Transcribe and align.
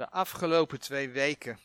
De 0.00 0.10
afgelopen 0.10 0.80
twee 0.80 1.10
weken 1.10 1.58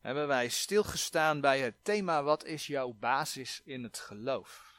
hebben 0.00 0.26
wij 0.26 0.48
stilgestaan 0.48 1.40
bij 1.40 1.60
het 1.60 1.74
thema 1.82 2.22
Wat 2.22 2.44
is 2.44 2.66
jouw 2.66 2.92
basis 2.92 3.60
in 3.64 3.82
het 3.82 3.98
geloof? 3.98 4.74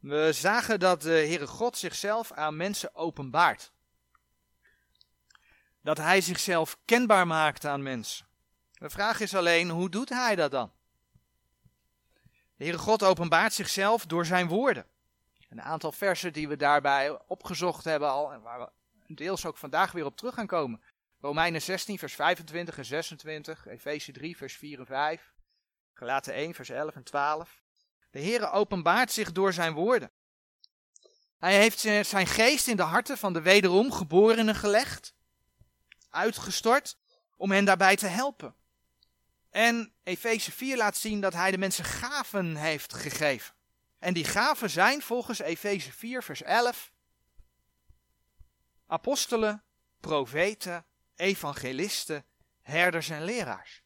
We 0.00 0.32
zagen 0.32 0.80
dat 0.80 1.02
de 1.02 1.08
Heere 1.08 1.46
God 1.46 1.76
zichzelf 1.76 2.32
aan 2.32 2.56
mensen 2.56 2.94
openbaart. 2.94 3.72
Dat 5.80 5.98
Hij 5.98 6.20
zichzelf 6.20 6.76
kenbaar 6.84 7.26
maakt 7.26 7.64
aan 7.64 7.82
mensen. 7.82 8.26
De 8.72 8.90
vraag 8.90 9.20
is 9.20 9.34
alleen, 9.34 9.70
hoe 9.70 9.90
doet 9.90 10.08
Hij 10.08 10.36
dat 10.36 10.50
dan? 10.50 10.72
De 12.56 12.64
Heere 12.64 12.78
God 12.78 13.02
openbaart 13.02 13.52
zichzelf 13.52 14.06
door 14.06 14.26
zijn 14.26 14.48
woorden. 14.48 14.86
Een 15.48 15.62
aantal 15.62 15.92
versen 15.92 16.32
die 16.32 16.48
we 16.48 16.56
daarbij 16.56 17.18
opgezocht 17.26 17.84
hebben 17.84 18.08
al, 18.08 18.32
en 18.32 18.42
waar 18.42 18.60
we 18.60 18.70
deels 19.14 19.46
ook 19.46 19.56
vandaag 19.56 19.92
weer 19.92 20.04
op 20.04 20.16
terug 20.16 20.34
gaan 20.34 20.46
komen. 20.46 20.82
Romeinen 21.24 21.62
16, 21.62 21.98
vers 21.98 22.14
25 22.14 22.78
en 22.78 22.84
26, 22.84 23.66
Efeze 23.66 24.12
3, 24.12 24.36
vers 24.36 24.56
4 24.56 24.78
en 24.78 24.86
5, 24.86 25.32
Galaten 25.94 26.34
1, 26.34 26.54
vers 26.54 26.68
11 26.68 26.94
en 26.94 27.02
12. 27.02 27.62
De 28.10 28.20
Heere 28.20 28.50
openbaart 28.50 29.12
zich 29.12 29.32
door 29.32 29.52
zijn 29.52 29.72
woorden. 29.72 30.10
Hij 31.38 31.58
heeft 31.58 31.78
zijn 32.08 32.26
geest 32.26 32.68
in 32.68 32.76
de 32.76 32.82
harten 32.82 33.18
van 33.18 33.32
de 33.32 33.40
wederom 33.40 33.92
geborenen 33.92 34.54
gelegd, 34.54 35.14
uitgestort, 36.10 36.96
om 37.36 37.50
hen 37.50 37.64
daarbij 37.64 37.96
te 37.96 38.06
helpen. 38.06 38.54
En 39.50 39.92
Efeze 40.02 40.52
4 40.52 40.76
laat 40.76 40.96
zien 40.96 41.20
dat 41.20 41.32
hij 41.32 41.50
de 41.50 41.58
mensen 41.58 41.84
gaven 41.84 42.56
heeft 42.56 42.94
gegeven. 42.94 43.54
En 43.98 44.14
die 44.14 44.24
gaven 44.24 44.70
zijn 44.70 45.02
volgens 45.02 45.38
Efeze 45.38 45.92
4, 45.92 46.22
vers 46.22 46.42
11, 46.42 46.92
apostelen, 48.86 49.62
profeten, 50.00 50.86
evangelisten, 51.16 52.24
herders 52.62 53.08
en 53.08 53.24
leraars. 53.24 53.82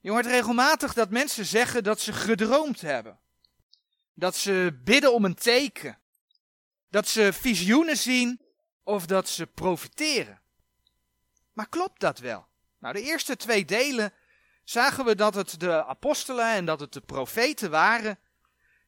Je 0.00 0.10
hoort 0.10 0.26
regelmatig 0.26 0.92
dat 0.92 1.10
mensen 1.10 1.44
zeggen 1.44 1.84
dat 1.84 2.00
ze 2.00 2.12
gedroomd 2.12 2.80
hebben. 2.80 3.18
Dat 4.14 4.36
ze 4.36 4.80
bidden 4.84 5.12
om 5.12 5.24
een 5.24 5.34
teken. 5.34 5.98
Dat 6.90 7.08
ze 7.08 7.32
visioenen 7.32 7.96
zien 7.96 8.40
of 8.82 9.06
dat 9.06 9.28
ze 9.28 9.46
profiteren. 9.46 10.40
Maar 11.52 11.68
klopt 11.68 12.00
dat 12.00 12.18
wel? 12.18 12.46
Nou, 12.78 12.94
de 12.94 13.02
eerste 13.02 13.36
twee 13.36 13.64
delen 13.64 14.12
zagen 14.64 15.04
we 15.04 15.14
dat 15.14 15.34
het 15.34 15.60
de 15.60 15.84
apostelen 15.84 16.46
en 16.46 16.64
dat 16.64 16.80
het 16.80 16.92
de 16.92 17.00
profeten 17.00 17.70
waren 17.70 18.18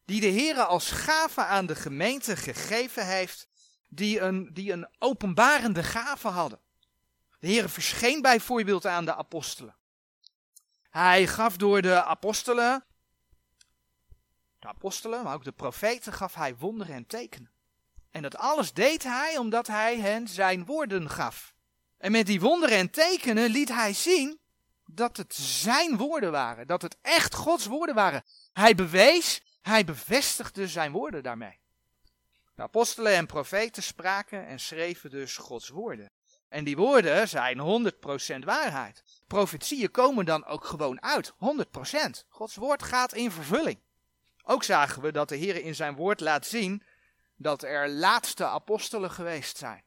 die 0.05 0.21
de 0.21 0.27
Heer 0.27 0.61
als 0.61 0.91
gave 0.91 1.45
aan 1.45 1.67
de 1.67 1.75
gemeente 1.75 2.37
gegeven 2.37 3.07
heeft, 3.07 3.49
die 3.89 4.21
een, 4.21 4.51
die 4.53 4.73
een 4.73 4.89
openbarende 4.99 5.83
gave 5.83 6.29
hadden. 6.29 6.61
De 7.45 7.51
Heer 7.51 7.71
verscheen 7.71 8.23
bijvoorbeeld 8.23 8.87
aan 8.87 9.05
de 9.05 9.15
apostelen. 9.15 9.77
Hij 10.91 11.27
gaf 11.27 11.57
door 11.57 11.83
de 11.83 12.05
apostelen, 12.05 12.85
de 14.59 14.67
apostelen, 14.67 15.25
maar 15.25 15.35
ook 15.35 15.45
de 15.45 15.53
profeten, 15.53 16.13
gaf 16.13 16.35
hij 16.35 16.57
wonderen 16.57 16.95
en 16.95 17.07
tekenen. 17.07 17.51
En 18.11 18.23
dat 18.23 18.37
alles 18.37 18.73
deed 18.73 19.03
hij 19.03 19.39
omdat 19.39 19.67
hij 19.67 19.99
hen 19.99 20.29
zijn 20.29 20.65
woorden 20.65 21.11
gaf. 21.11 21.55
En 21.99 22.13
met 22.13 22.27
die 22.27 22.41
wonderen 22.41 22.77
en 22.77 22.91
tekenen 22.91 23.51
liet 23.51 23.69
hij 23.69 23.93
zien 23.93 24.41
dat 24.85 25.17
het 25.17 25.35
zijn 25.35 25.97
woorden 25.97 26.31
waren, 26.31 26.67
dat 26.67 26.83
het 26.83 26.97
echt 27.03 27.35
Gods 27.35 27.67
woorden 27.67 27.95
waren. 27.95 28.25
Hij 28.53 28.75
bewees, 28.75 29.43
hij 29.63 29.85
bevestigde 29.85 30.69
zijn 30.69 30.93
woorden 30.93 31.23
daarmee. 31.23 31.61
De 32.55 32.63
apostelen 32.63 33.13
en 33.13 33.27
profeten 33.27 33.83
spraken 33.83 34.47
en 34.47 34.61
schreven 34.61 35.11
dus 35.11 35.37
Gods 35.37 35.69
woorden. 35.69 36.11
En 36.55 36.65
die 36.65 36.77
woorden 36.77 37.29
zijn 37.29 37.93
100% 38.43 38.45
waarheid. 38.45 39.03
Profetieën 39.27 39.91
komen 39.91 40.25
dan 40.25 40.45
ook 40.45 40.65
gewoon 40.65 41.03
uit, 41.03 41.33
100%. 41.33 41.37
Gods 42.29 42.55
woord 42.55 42.83
gaat 42.83 43.15
in 43.15 43.31
vervulling. 43.31 43.79
Ook 44.45 44.63
zagen 44.65 45.03
we 45.03 45.13
dat 45.13 45.29
de 45.29 45.37
Heer 45.37 45.57
in 45.57 45.75
zijn 45.75 45.95
woord 45.95 46.21
laat 46.21 46.47
zien 46.47 46.83
dat 47.37 47.63
er 47.63 47.89
laatste 47.89 48.45
apostelen 48.45 49.11
geweest 49.11 49.57
zijn. 49.57 49.83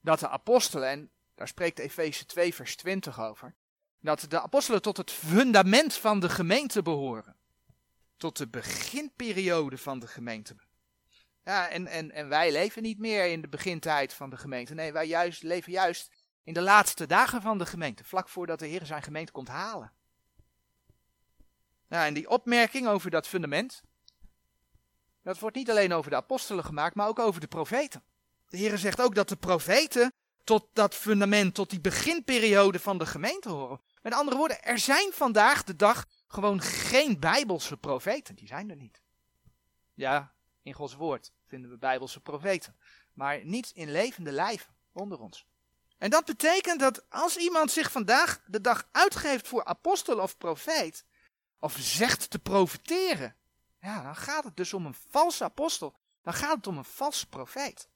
Dat 0.00 0.20
de 0.20 0.28
apostelen, 0.28 0.88
en 0.88 1.10
daar 1.34 1.48
spreekt 1.48 1.78
Efeze 1.78 2.26
2 2.26 2.54
vers 2.54 2.76
20 2.76 3.20
over, 3.20 3.54
dat 4.00 4.26
de 4.28 4.40
apostelen 4.40 4.82
tot 4.82 4.96
het 4.96 5.10
fundament 5.10 5.94
van 5.94 6.20
de 6.20 6.28
gemeente 6.28 6.82
behoren. 6.82 7.36
Tot 8.16 8.36
de 8.36 8.48
beginperiode 8.48 9.78
van 9.78 9.98
de 9.98 10.06
gemeente. 10.06 10.56
Ja, 11.50 11.68
en, 11.68 11.86
en, 11.86 12.10
en 12.10 12.28
wij 12.28 12.52
leven 12.52 12.82
niet 12.82 12.98
meer 12.98 13.26
in 13.26 13.40
de 13.40 13.48
begintijd 13.48 14.12
van 14.12 14.30
de 14.30 14.36
gemeente. 14.36 14.74
Nee, 14.74 14.92
wij 14.92 15.06
juist, 15.06 15.42
leven 15.42 15.72
juist 15.72 16.10
in 16.44 16.52
de 16.52 16.60
laatste 16.60 17.06
dagen 17.06 17.42
van 17.42 17.58
de 17.58 17.66
gemeente. 17.66 18.04
Vlak 18.04 18.28
voordat 18.28 18.58
de 18.58 18.66
Heer 18.66 18.86
zijn 18.86 19.02
gemeente 19.02 19.32
komt 19.32 19.48
halen. 19.48 19.92
En 21.88 22.14
die 22.14 22.28
opmerking 22.28 22.88
over 22.88 23.10
dat 23.10 23.26
fundament. 23.26 23.82
Dat 25.22 25.38
wordt 25.38 25.56
niet 25.56 25.70
alleen 25.70 25.92
over 25.92 26.10
de 26.10 26.16
apostelen 26.16 26.64
gemaakt, 26.64 26.94
maar 26.94 27.08
ook 27.08 27.18
over 27.18 27.40
de 27.40 27.46
profeten. 27.46 28.02
De 28.48 28.56
Heer 28.56 28.78
zegt 28.78 29.00
ook 29.00 29.14
dat 29.14 29.28
de 29.28 29.36
profeten 29.36 30.12
tot 30.44 30.66
dat 30.72 30.94
fundament, 30.94 31.54
tot 31.54 31.70
die 31.70 31.80
beginperiode 31.80 32.78
van 32.78 32.98
de 32.98 33.06
gemeente 33.06 33.48
horen. 33.48 33.80
Met 34.02 34.14
andere 34.14 34.36
woorden, 34.36 34.62
er 34.62 34.78
zijn 34.78 35.12
vandaag 35.12 35.64
de 35.64 35.76
dag 35.76 36.06
gewoon 36.26 36.60
geen 36.60 37.20
bijbelse 37.20 37.76
profeten. 37.76 38.34
Die 38.34 38.46
zijn 38.46 38.70
er 38.70 38.76
niet. 38.76 39.02
Ja, 39.94 40.32
in 40.62 40.72
Gods 40.72 40.94
woord 40.94 41.32
vinden 41.50 41.70
we 41.70 41.76
bijbelse 41.76 42.20
profeten. 42.20 42.76
Maar 43.12 43.44
niet 43.44 43.70
in 43.74 43.90
levende 43.90 44.32
lijven 44.32 44.74
onder 44.92 45.18
ons. 45.18 45.46
En 45.98 46.10
dat 46.10 46.24
betekent 46.24 46.80
dat 46.80 47.10
als 47.10 47.36
iemand 47.36 47.70
zich 47.70 47.90
vandaag 47.90 48.40
de 48.46 48.60
dag 48.60 48.88
uitgeeft 48.92 49.48
voor 49.48 49.64
apostel 49.64 50.18
of 50.18 50.38
profeet, 50.38 51.04
of 51.58 51.76
zegt 51.78 52.30
te 52.30 52.38
profeteren, 52.38 53.36
ja, 53.80 54.02
dan 54.02 54.16
gaat 54.16 54.44
het 54.44 54.56
dus 54.56 54.72
om 54.72 54.86
een 54.86 54.96
valse 55.08 55.44
apostel. 55.44 55.94
Dan 56.22 56.34
gaat 56.34 56.56
het 56.56 56.66
om 56.66 56.78
een 56.78 56.84
valse 56.84 57.28
profeet. 57.28 57.88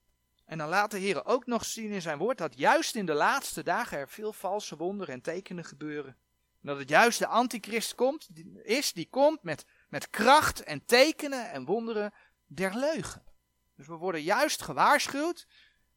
En 0.45 0.59
dan 0.59 0.69
laat 0.69 0.91
de 0.91 0.99
Heer 0.99 1.25
ook 1.25 1.47
nog 1.47 1.65
zien 1.65 1.91
in 1.91 2.03
zijn 2.03 2.19
woord 2.19 2.39
dat 2.39 2.59
juist 2.59 2.95
in 2.95 3.07
de 3.07 3.15
laatste 3.15 3.63
dagen 3.63 3.99
er 3.99 4.09
veel 4.09 4.33
valse 4.33 4.77
wonderen 4.77 5.15
en 5.15 5.21
tekenen 5.21 5.65
gebeuren. 5.65 6.17
En 6.61 6.71
dat 6.71 6.79
het 6.79 6.89
juist 6.89 7.19
de 7.19 7.27
antichrist 7.27 7.95
komt, 7.95 8.29
is 8.63 8.93
die 8.93 9.09
komt 9.11 9.43
met, 9.43 9.65
met 9.89 10.11
kracht 10.11 10.63
en 10.63 10.85
tekenen 10.85 11.51
en 11.51 11.65
wonderen 11.65 12.13
der 12.47 12.77
leugen. 12.77 13.23
Dus 13.75 13.87
we 13.87 13.95
worden 13.95 14.23
juist 14.23 14.63
gewaarschuwd 14.63 15.47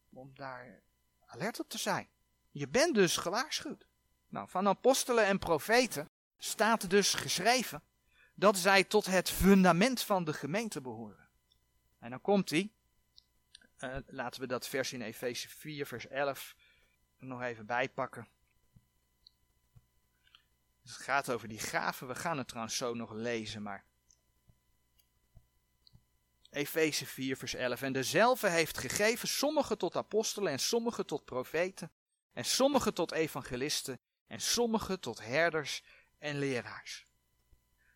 om 0.10 0.32
daar 0.34 0.82
alert 1.26 1.60
op 1.60 1.70
te 1.70 1.78
zijn. 1.78 2.10
Je 2.52 2.68
bent 2.68 2.96
dus 2.96 3.18
gewaarschuwd. 3.18 3.88
Nou, 4.28 4.50
van 4.50 4.68
apostelen 4.68 5.26
en 5.26 5.40
profeten 5.40 6.10
staat 6.38 6.90
dus 6.90 7.14
geschreven 7.14 7.84
dat 8.34 8.58
zij 8.58 8.84
tot 8.84 9.06
het 9.06 9.30
fundament 9.30 10.02
van 10.02 10.24
de 10.24 10.34
gemeente 10.34 10.82
behoren. 10.82 11.30
En 12.00 12.10
dan 12.10 12.22
komt 12.22 12.50
hij. 12.50 12.72
Uh, 13.80 13.98
laten 14.06 14.42
we 14.42 14.48
dat 14.48 14.68
vers 14.68 14.94
in 14.94 15.02
Efeze 15.02 15.50
4, 15.50 15.86
vers 15.86 16.08
11 16.08 16.56
nog 17.18 17.42
even 17.42 17.66
bijpakken. 17.66 18.28
Het 20.82 20.92
gaat 20.92 21.32
over 21.32 21.48
die 21.48 21.60
gaven. 21.60 22.08
We 22.08 22.16
gaan 22.16 22.38
het 22.38 22.48
trouwens 22.48 22.78
zo 22.78 22.94
nog 22.94 23.12
lezen, 23.12 23.62
maar. 23.62 23.86
Efeze 26.50 27.06
4, 27.06 27.38
vers 27.38 27.53
11. 27.53 27.81
En 27.81 27.94
dezelfde 27.94 28.50
heeft 28.50 28.78
gegeven 28.78 29.28
sommigen 29.28 29.78
tot 29.78 29.96
apostelen 29.96 30.52
en 30.52 30.59
sommigen 30.59 31.06
tot 31.06 31.25
profeten 31.25 31.91
en 32.34 32.46
sommigen 32.46 32.94
tot 32.94 33.12
evangelisten 33.12 34.00
en 34.28 34.41
sommigen 34.41 35.00
tot 35.00 35.24
herders 35.24 35.84
en 36.19 36.40
leraars. 36.40 37.06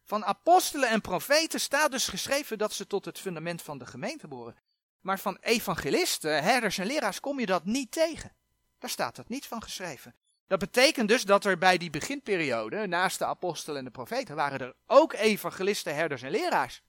Van 0.04 0.26
apostelen 0.26 0.90
en 0.90 1.02
profeten 1.02 1.60
staat 1.60 1.92
dus 1.92 2.08
geschreven 2.08 2.58
dat 2.58 2.74
ze 2.74 2.88
tot 2.88 3.06
het 3.06 3.20
fundament 3.20 3.62
van 3.62 3.78
de 3.78 3.86
gemeente 3.86 4.28
behoren. 4.28 4.62
Maar 5.02 5.20
van 5.20 5.38
evangelisten, 5.42 6.44
herders 6.44 6.78
en 6.78 6.86
leraars 6.86 7.20
kom 7.20 7.40
je 7.40 7.46
dat 7.46 7.66
niet 7.66 7.92
tegen. 7.92 8.36
Daar 8.80 8.90
staat 8.90 9.16
dat 9.16 9.30
niet 9.30 9.46
van 9.46 9.64
geschreven. 9.64 10.16
Dat 10.48 10.60
betekent 10.60 11.08
dus 11.08 11.24
dat 11.24 11.46
er 11.46 11.58
bij 11.58 11.78
die 11.78 11.90
beginperiode, 11.90 12.88
naast 12.88 13.20
de 13.20 13.26
apostelen 13.26 13.78
en 13.78 13.86
de 13.86 13.92
profeten, 13.92 14.36
waren 14.36 14.60
er 14.60 14.76
ook 14.86 15.14
evangelisten, 15.14 15.96
herders 15.96 16.22
en 16.22 16.32
leraars. 16.32 16.82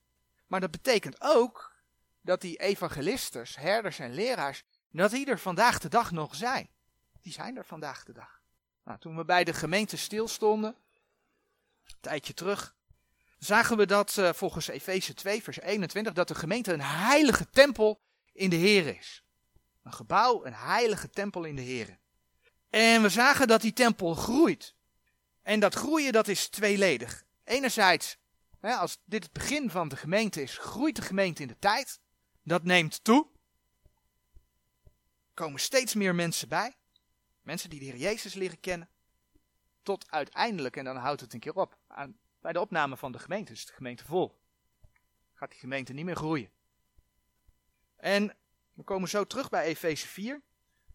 Maar 0.47 0.59
dat 0.59 0.71
betekent 0.71 1.21
ook 1.21 1.73
dat 2.21 2.41
die 2.41 2.57
evangelisters, 2.57 3.55
herders 3.55 3.99
en 3.99 4.13
leraars, 4.13 4.63
dat 4.91 5.11
die 5.11 5.25
er 5.25 5.39
vandaag 5.39 5.79
de 5.79 5.89
dag 5.89 6.11
nog 6.11 6.35
zijn. 6.35 6.69
Die 7.21 7.33
zijn 7.33 7.57
er 7.57 7.65
vandaag 7.65 8.03
de 8.03 8.13
dag. 8.13 8.41
Nou, 8.83 8.99
toen 8.99 9.15
we 9.15 9.25
bij 9.25 9.43
de 9.43 9.53
gemeente 9.53 9.97
stilstonden, 9.97 10.75
een 11.85 11.95
tijdje 11.99 12.33
terug, 12.33 12.75
zagen 13.37 13.77
we 13.77 13.85
dat 13.85 14.17
uh, 14.17 14.33
volgens 14.33 14.67
Efeze 14.67 15.13
2, 15.13 15.43
vers 15.43 15.59
21, 15.59 16.13
dat 16.13 16.27
de 16.27 16.35
gemeente 16.35 16.73
een 16.73 16.81
heilige 16.81 17.49
tempel 17.49 18.01
in 18.33 18.49
de 18.49 18.55
Heer 18.55 18.97
is. 18.97 19.23
Een 19.83 19.93
gebouw, 19.93 20.45
een 20.45 20.53
heilige 20.53 21.09
tempel 21.09 21.43
in 21.43 21.55
de 21.55 21.61
Heer. 21.61 21.99
En 22.69 23.01
we 23.01 23.09
zagen 23.09 23.47
dat 23.47 23.61
die 23.61 23.73
tempel 23.73 24.13
groeit. 24.13 24.75
En 25.41 25.59
dat 25.59 25.75
groeien, 25.75 26.13
dat 26.13 26.27
is 26.27 26.47
tweeledig. 26.47 27.23
Enerzijds, 27.43 28.17
als 28.71 29.01
dit 29.05 29.23
het 29.23 29.33
begin 29.33 29.69
van 29.69 29.87
de 29.87 29.95
gemeente 29.95 30.41
is, 30.41 30.57
groeit 30.57 30.95
de 30.95 31.01
gemeente 31.01 31.41
in 31.41 31.47
de 31.47 31.59
tijd. 31.59 31.99
Dat 32.43 32.63
neemt 32.63 33.03
toe. 33.03 33.27
Er 34.83 35.33
komen 35.33 35.59
steeds 35.59 35.93
meer 35.93 36.15
mensen 36.15 36.49
bij. 36.49 36.75
Mensen 37.41 37.69
die 37.69 37.79
de 37.79 37.85
Heer 37.85 37.97
Jezus 37.97 38.33
leren 38.33 38.59
kennen. 38.59 38.89
Tot 39.81 40.11
uiteindelijk, 40.11 40.77
en 40.77 40.83
dan 40.83 40.95
houdt 40.95 41.21
het 41.21 41.33
een 41.33 41.39
keer 41.39 41.53
op, 41.53 41.77
aan, 41.87 42.17
bij 42.39 42.53
de 42.53 42.59
opname 42.59 42.97
van 42.97 43.11
de 43.11 43.19
gemeente 43.19 43.51
is 43.51 43.65
de 43.65 43.73
gemeente 43.73 44.05
vol. 44.05 44.41
Gaat 45.33 45.49
die 45.49 45.59
gemeente 45.59 45.93
niet 45.93 46.05
meer 46.05 46.15
groeien. 46.15 46.51
En 47.95 48.37
we 48.73 48.83
komen 48.83 49.09
zo 49.09 49.25
terug 49.25 49.49
bij 49.49 49.63
Efeze 49.63 50.07
4. 50.07 50.41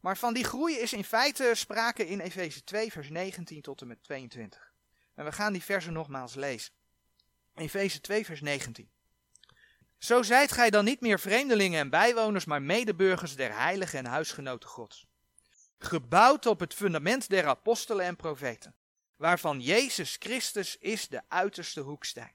Maar 0.01 0.17
van 0.17 0.35
die 0.35 0.45
groei 0.45 0.75
is 0.75 0.93
in 0.93 1.05
feite 1.05 1.51
sprake 1.55 2.07
in 2.07 2.21
Efeze 2.21 2.65
2, 2.65 2.93
vers 2.93 3.09
19 3.09 3.63
tot 3.63 3.81
en 3.81 3.87
met 3.87 4.03
22. 4.03 4.73
En 5.15 5.25
we 5.25 5.33
gaan 5.33 5.53
die 5.53 5.63
versen 5.63 5.93
nogmaals 5.93 6.35
lezen. 6.35 6.73
Efeze 7.59 8.01
2, 8.01 8.25
vers 8.25 8.41
19. 8.41 8.89
Zo 9.99 10.23
zijt 10.23 10.53
gij 10.53 10.71
dan 10.71 10.85
niet 10.85 11.01
meer 11.01 11.21
vreemdelingen 11.21 11.81
en 11.81 11.91
bijwoners, 11.91 12.45
maar 12.45 12.63
medeburgers 12.63 13.37
der 13.37 13.57
heiligen 13.57 13.99
en 13.99 14.05
huisgenoten 14.05 14.69
Gods. 14.69 15.07
Gebouwd 15.79 16.47
op 16.47 16.61
het 16.61 16.75
fundament 16.75 17.29
der 17.29 17.47
apostelen 17.47 18.05
en 18.05 18.17
profeten, 18.17 18.75
waarvan 19.17 19.61
Jezus 19.61 20.17
Christus 20.19 20.77
is 20.79 21.09
de 21.09 21.23
uiterste 21.29 21.81
hoeksteen, 21.81 22.35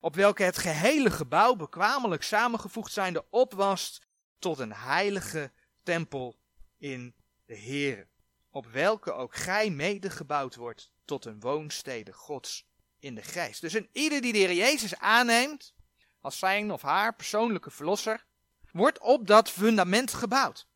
op 0.00 0.14
welke 0.14 0.42
het 0.42 0.58
gehele 0.58 1.10
gebouw 1.10 1.54
bekwamelijk 1.54 2.22
samengevoegd 2.22 2.92
zijnde 2.92 3.24
opwast 3.30 4.06
tot 4.38 4.58
een 4.58 4.72
heilige 4.72 5.52
tempel 5.82 6.36
in 6.78 7.14
de 7.46 7.58
Heere, 7.58 8.06
op 8.50 8.66
welke 8.66 9.12
ook 9.12 9.34
gij 9.34 9.70
mede 9.70 10.10
gebouwd 10.10 10.54
wordt 10.54 10.92
tot 11.04 11.24
een 11.24 11.40
woonstede 11.40 12.12
Gods 12.12 12.66
in 13.04 13.14
de 13.14 13.22
geest. 13.22 13.60
Dus 13.60 13.72
een 13.72 13.88
ieder 13.92 14.20
die 14.20 14.32
de 14.32 14.38
Heer 14.38 14.52
Jezus 14.52 14.96
aanneemt 14.96 15.74
als 16.20 16.38
zijn 16.38 16.72
of 16.72 16.82
haar 16.82 17.14
persoonlijke 17.14 17.70
verlosser, 17.70 18.24
wordt 18.72 18.98
op 18.98 19.26
dat 19.26 19.50
fundament 19.50 20.14
gebouwd. 20.14 20.68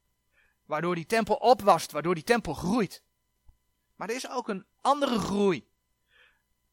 Waardoor 0.64 0.94
die 0.94 1.06
tempel 1.06 1.34
opwast, 1.34 1.92
waardoor 1.92 2.14
die 2.14 2.24
tempel 2.24 2.54
groeit. 2.54 3.02
Maar 3.96 4.08
er 4.08 4.14
is 4.14 4.28
ook 4.28 4.48
een 4.48 4.66
andere 4.80 5.18
groei. 5.18 5.68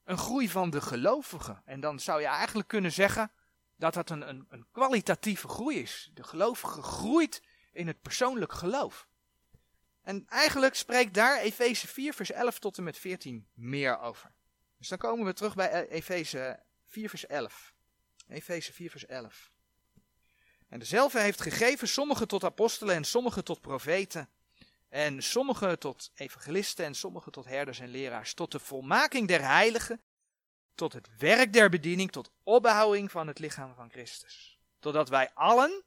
Een 0.04 0.18
groei 0.18 0.50
van 0.50 0.70
de 0.70 0.82
gelovigen. 0.82 1.62
En 1.66 1.80
dan 1.80 2.00
zou 2.00 2.22
je 2.22 2.28
eigenlijk 2.28 2.68
kunnen 2.68 2.92
zeggen 2.92 3.32
dat 3.76 3.94
dat 3.94 4.10
een, 4.10 4.30
een, 4.30 4.46
een 4.50 4.68
kwalitatieve 4.72 5.48
groei 5.48 5.80
is. 5.80 6.12
De 6.14 6.24
gelovige 6.24 6.82
groeit 6.82 7.44
in 7.72 7.88
het 7.88 8.02
persoonlijk 8.02 8.54
geloof. 8.54 9.08
En 10.02 10.26
eigenlijk 10.28 10.76
spreekt 10.76 11.14
daar 11.14 11.40
Efeze 11.40 11.88
4, 11.88 12.14
vers 12.14 12.32
11 12.32 12.60
tot 12.60 12.78
en 12.78 12.84
met 12.84 12.98
14 12.98 13.48
meer 13.54 14.00
over. 14.00 14.35
Dus 14.86 15.00
dan 15.00 15.10
komen 15.10 15.26
we 15.26 15.34
terug 15.34 15.56
bij 15.56 15.88
Efeze 15.88 16.60
4, 16.86 17.10
vers 17.10 17.26
11. 17.26 17.74
Efeze 18.28 18.74
4, 18.74 18.90
vers 18.90 19.06
11. 19.06 19.52
En 20.70 20.80
dezelfde 20.80 21.20
heeft 21.20 21.42
gegeven 21.42 21.88
sommigen 21.88 22.28
tot 22.28 22.44
apostelen 22.44 22.96
en 22.96 23.04
sommigen 23.04 23.44
tot 23.44 23.62
profeten. 23.62 24.30
En 24.90 25.24
sommigen 25.24 25.80
tot 25.80 26.12
evangelisten 26.16 26.86
en 26.86 26.96
sommigen 26.96 27.32
tot 27.32 27.46
herders 27.46 27.80
en 27.80 27.90
leraars. 27.90 28.34
Tot 28.34 28.52
de 28.52 28.60
volmaking 28.60 29.28
der 29.28 29.42
heiligen. 29.42 30.02
Tot 30.76 30.94
het 30.94 31.10
werk 31.18 31.54
der 31.54 31.70
bediening. 31.70 32.12
Tot 32.12 32.32
opbouwing 32.44 33.12
van 33.12 33.28
het 33.28 33.40
lichaam 33.40 33.76
van 33.76 33.90
Christus. 33.90 34.60
Totdat 34.80 35.10
wij 35.10 35.32
allen 35.34 35.84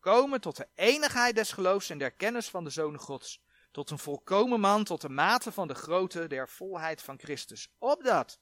komen 0.00 0.40
tot 0.40 0.56
de 0.56 0.68
enigheid 0.74 1.34
des 1.34 1.52
geloofs 1.52 1.90
en 1.90 1.98
der 1.98 2.12
kennis 2.12 2.48
van 2.48 2.64
de 2.64 2.70
Zoon 2.70 2.98
Gods. 2.98 3.40
Tot 3.70 3.90
een 3.90 3.98
volkomen 3.98 4.60
man, 4.60 4.84
tot 4.84 5.00
de 5.00 5.08
mate 5.08 5.52
van 5.52 5.68
de 5.68 5.74
grootte 5.74 6.26
der 6.26 6.48
volheid 6.48 7.02
van 7.02 7.18
Christus. 7.18 7.68
Opdat 7.78 8.40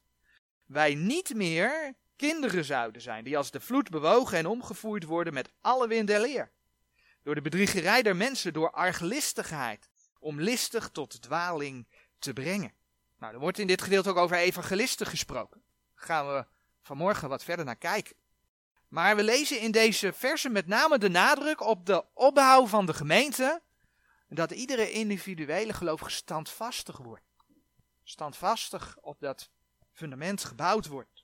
wij 0.70 0.94
niet 0.94 1.34
meer 1.34 1.94
kinderen 2.16 2.64
zouden 2.64 3.02
zijn, 3.02 3.24
die 3.24 3.36
als 3.36 3.50
de 3.50 3.60
vloed 3.60 3.90
bewogen 3.90 4.38
en 4.38 4.46
omgevoerd 4.46 5.04
worden 5.04 5.32
met 5.32 5.50
alle 5.60 5.88
wind 5.88 6.06
der 6.06 6.20
leer. 6.20 6.50
Door 7.22 7.34
de 7.34 7.40
bedriegerij 7.40 8.02
der 8.02 8.16
mensen, 8.16 8.52
door 8.52 8.70
arglistigheid, 8.70 9.88
om 10.18 10.40
listig 10.40 10.88
tot 10.88 11.22
dwaling 11.22 11.86
te 12.18 12.32
brengen. 12.32 12.72
Nou, 13.18 13.34
er 13.34 13.38
wordt 13.38 13.58
in 13.58 13.66
dit 13.66 13.82
gedeelte 13.82 14.10
ook 14.10 14.16
over 14.16 14.36
evangelisten 14.36 15.06
gesproken. 15.06 15.62
Daar 15.94 16.04
gaan 16.04 16.26
we 16.26 16.46
vanmorgen 16.82 17.28
wat 17.28 17.44
verder 17.44 17.64
naar 17.64 17.76
kijken. 17.76 18.16
Maar 18.88 19.16
we 19.16 19.22
lezen 19.22 19.60
in 19.60 19.70
deze 19.70 20.12
versen 20.12 20.52
met 20.52 20.66
name 20.66 20.98
de 20.98 21.08
nadruk 21.08 21.60
op 21.60 21.86
de 21.86 22.04
opbouw 22.14 22.66
van 22.66 22.86
de 22.86 22.94
gemeente. 22.94 23.62
Dat 24.28 24.50
iedere 24.50 24.90
individuele 24.90 25.72
gelovige 25.72 26.10
standvastig 26.10 26.96
wordt. 26.96 27.24
Standvastig 28.02 28.96
op 29.00 29.20
dat 29.20 29.50
fundament 29.92 30.44
gebouwd 30.44 30.86
wordt 30.86 31.20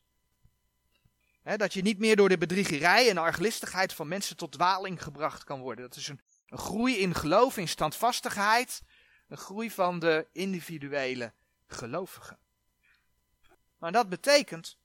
dat 1.55 1.73
je 1.73 1.83
niet 1.83 1.99
meer 1.99 2.17
door 2.17 2.29
de 2.29 2.39
bedriegerij 2.39 3.11
en 3.11 3.19
arglistigheid 3.19 3.93
van 3.93 4.09
mensen 4.09 4.37
tot 4.37 4.53
dwaling 4.53 5.03
gebracht 5.03 5.45
kan 5.45 5.61
worden. 5.61 5.89
Dat 5.89 5.97
is 5.97 6.09
een, 6.09 6.21
een 6.47 6.59
groei 6.59 6.97
in 6.97 7.15
geloof, 7.15 7.57
in 7.57 7.69
standvastigheid. 7.69 8.83
Een 9.29 9.37
groei 9.37 9.71
van 9.71 9.99
de 9.99 10.27
individuele 10.33 11.33
gelovigen. 11.67 12.39
Maar 13.79 13.93
dat 13.93 14.09
betekent 14.09 14.79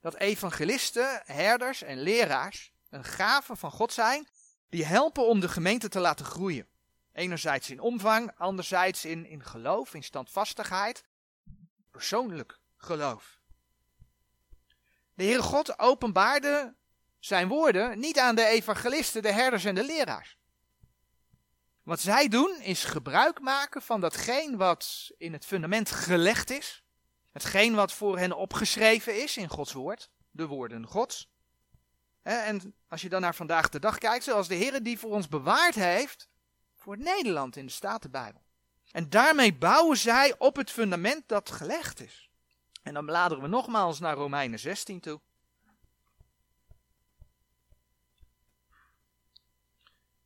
dat 0.00 0.14
evangelisten, 0.14 1.22
herders 1.24 1.82
en 1.82 2.00
leraars 2.00 2.72
een 2.90 3.04
gave 3.04 3.56
van 3.56 3.70
God 3.70 3.92
zijn 3.92 4.28
die 4.68 4.84
helpen 4.84 5.26
om 5.26 5.40
de 5.40 5.48
gemeente 5.48 5.88
te 5.88 6.00
laten 6.00 6.24
groeien. 6.24 6.68
Enerzijds 7.12 7.70
in 7.70 7.80
omvang, 7.80 8.32
anderzijds 8.36 9.04
in, 9.04 9.26
in 9.26 9.44
geloof, 9.44 9.94
in 9.94 10.04
standvastigheid, 10.04 11.04
persoonlijk 11.90 12.58
geloof. 12.76 13.40
De 15.14 15.24
Heere 15.24 15.42
God 15.42 15.78
openbaarde 15.78 16.74
zijn 17.18 17.48
woorden 17.48 17.98
niet 17.98 18.18
aan 18.18 18.34
de 18.34 18.46
evangelisten, 18.46 19.22
de 19.22 19.32
herders 19.32 19.64
en 19.64 19.74
de 19.74 19.84
leraars. 19.84 20.38
Wat 21.82 22.00
zij 22.00 22.28
doen 22.28 22.60
is 22.60 22.84
gebruik 22.84 23.40
maken 23.40 23.82
van 23.82 24.00
datgene 24.00 24.56
wat 24.56 25.10
in 25.18 25.32
het 25.32 25.46
fundament 25.46 25.90
gelegd 25.90 26.50
is. 26.50 26.84
Hetgeen 27.32 27.74
wat 27.74 27.92
voor 27.92 28.18
hen 28.18 28.36
opgeschreven 28.36 29.22
is 29.22 29.36
in 29.36 29.48
Gods 29.48 29.72
woord. 29.72 30.10
De 30.30 30.46
woorden 30.46 30.86
Gods. 30.86 31.30
En 32.22 32.74
als 32.88 33.02
je 33.02 33.08
dan 33.08 33.20
naar 33.20 33.34
vandaag 33.34 33.68
de 33.68 33.78
dag 33.78 33.98
kijkt, 33.98 34.24
zoals 34.24 34.48
de 34.48 34.54
Heer 34.54 34.82
die 34.82 34.98
voor 34.98 35.10
ons 35.10 35.28
bewaard 35.28 35.74
heeft. 35.74 36.28
Voor 36.74 36.98
Nederland 36.98 37.56
in 37.56 37.66
de 37.66 37.72
Statenbijbel. 37.72 38.42
En 38.90 39.10
daarmee 39.10 39.54
bouwen 39.54 39.96
zij 39.96 40.34
op 40.38 40.56
het 40.56 40.70
fundament 40.70 41.28
dat 41.28 41.50
gelegd 41.50 42.00
is. 42.00 42.25
En 42.86 42.94
dan 42.94 43.06
bladeren 43.06 43.42
we 43.42 43.48
nogmaals 43.48 43.98
naar 43.98 44.14
Romeinen 44.14 44.58
16 44.58 45.00
toe. 45.00 45.20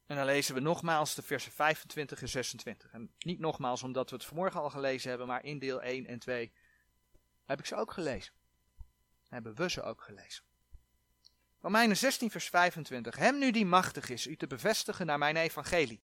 En 0.06 0.16
dan 0.16 0.24
lezen 0.24 0.54
we 0.54 0.60
nogmaals 0.60 1.14
de 1.14 1.22
versen 1.22 1.52
25 1.52 2.20
en 2.20 2.28
26. 2.28 2.92
En 2.92 3.14
niet 3.18 3.38
nogmaals 3.38 3.82
omdat 3.82 4.10
we 4.10 4.16
het 4.16 4.24
vanmorgen 4.24 4.60
al 4.60 4.70
gelezen 4.70 5.08
hebben, 5.08 5.26
maar 5.26 5.44
in 5.44 5.58
deel 5.58 5.82
1 5.82 6.06
en 6.06 6.18
2 6.18 6.52
heb 7.44 7.58
ik 7.58 7.66
ze 7.66 7.76
ook 7.76 7.92
gelezen. 7.92 8.32
Hebben 9.28 9.54
we 9.54 9.70
ze 9.70 9.82
ook 9.82 10.02
gelezen. 10.02 10.44
Romeinen 11.60 11.96
16 11.96 12.30
vers 12.30 12.48
25. 12.48 13.16
Hem 13.16 13.38
nu 13.38 13.50
die 13.50 13.66
machtig 13.66 14.08
is 14.08 14.26
u 14.26 14.36
te 14.36 14.46
bevestigen 14.46 15.06
naar 15.06 15.18
mijn 15.18 15.36
evangelie. 15.36 16.02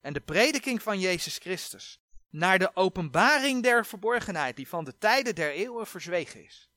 En 0.00 0.12
de 0.12 0.20
prediking 0.20 0.82
van 0.82 1.00
Jezus 1.00 1.38
Christus 1.38 2.03
naar 2.34 2.58
de 2.58 2.76
openbaring 2.76 3.62
der 3.62 3.86
verborgenheid, 3.86 4.56
die 4.56 4.68
van 4.68 4.84
de 4.84 4.98
tijden 4.98 5.34
der 5.34 5.52
eeuwen 5.52 5.86
verzwegen 5.86 6.44
is. 6.44 6.70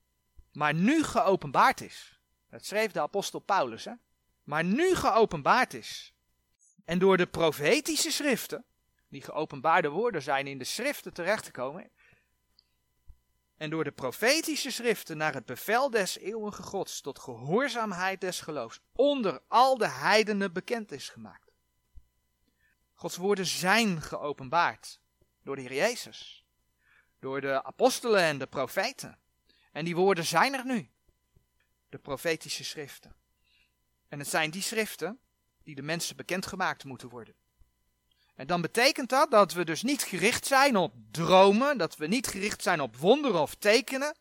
Maar 0.52 0.74
nu 0.74 1.02
geopenbaard 1.02 1.80
is. 1.80 2.20
Dat 2.50 2.64
schreef 2.64 2.92
de 2.92 3.00
apostel 3.00 3.40
Paulus, 3.40 3.84
hè? 3.84 3.92
Maar 4.44 4.64
nu 4.64 4.94
geopenbaard 4.94 5.74
is. 5.74 6.14
En 6.84 6.98
door 6.98 7.16
de 7.16 7.26
profetische 7.26 8.10
schriften, 8.10 8.64
die 9.08 9.22
geopenbaarde 9.22 9.88
woorden 9.88 10.22
zijn 10.22 10.46
in 10.46 10.58
de 10.58 10.64
schriften 10.64 11.12
terechtgekomen. 11.12 11.90
En 13.56 13.70
door 13.70 13.84
de 13.84 13.92
profetische 13.92 14.70
schriften 14.70 15.16
naar 15.16 15.34
het 15.34 15.46
bevel 15.46 15.90
des 15.90 16.18
eeuwige 16.18 16.62
gods 16.62 17.00
tot 17.00 17.18
gehoorzaamheid 17.18 18.20
des 18.20 18.40
geloofs 18.40 18.80
onder 18.92 19.40
al 19.48 19.78
de 19.78 19.88
heidenen 19.88 20.52
bekend 20.52 20.92
is 20.92 21.08
gemaakt. 21.08 21.52
Gods 22.94 23.16
woorden 23.16 23.46
zijn 23.46 24.02
geopenbaard 24.02 25.00
door 25.48 25.56
de 25.56 25.62
Heer 25.62 25.74
Jezus. 25.74 26.44
Door 27.18 27.40
de 27.40 27.64
apostelen 27.64 28.20
en 28.20 28.38
de 28.38 28.46
profeten. 28.46 29.18
En 29.72 29.84
die 29.84 29.96
woorden 29.96 30.24
zijn 30.24 30.54
er 30.54 30.66
nu. 30.66 30.90
De 31.88 31.98
profetische 31.98 32.64
schriften. 32.64 33.16
En 34.08 34.18
het 34.18 34.28
zijn 34.28 34.50
die 34.50 34.62
schriften 34.62 35.20
die 35.62 35.74
de 35.74 35.82
mensen 35.82 36.16
bekendgemaakt 36.16 36.84
moeten 36.84 37.08
worden. 37.08 37.34
En 38.34 38.46
dan 38.46 38.60
betekent 38.60 39.08
dat 39.08 39.30
dat 39.30 39.52
we 39.52 39.64
dus 39.64 39.82
niet 39.82 40.02
gericht 40.02 40.46
zijn 40.46 40.76
op 40.76 40.94
dromen, 41.10 41.78
dat 41.78 41.96
we 41.96 42.06
niet 42.06 42.26
gericht 42.26 42.62
zijn 42.62 42.80
op 42.80 42.96
wonderen 42.96 43.40
of 43.40 43.54
tekenen, 43.54 44.16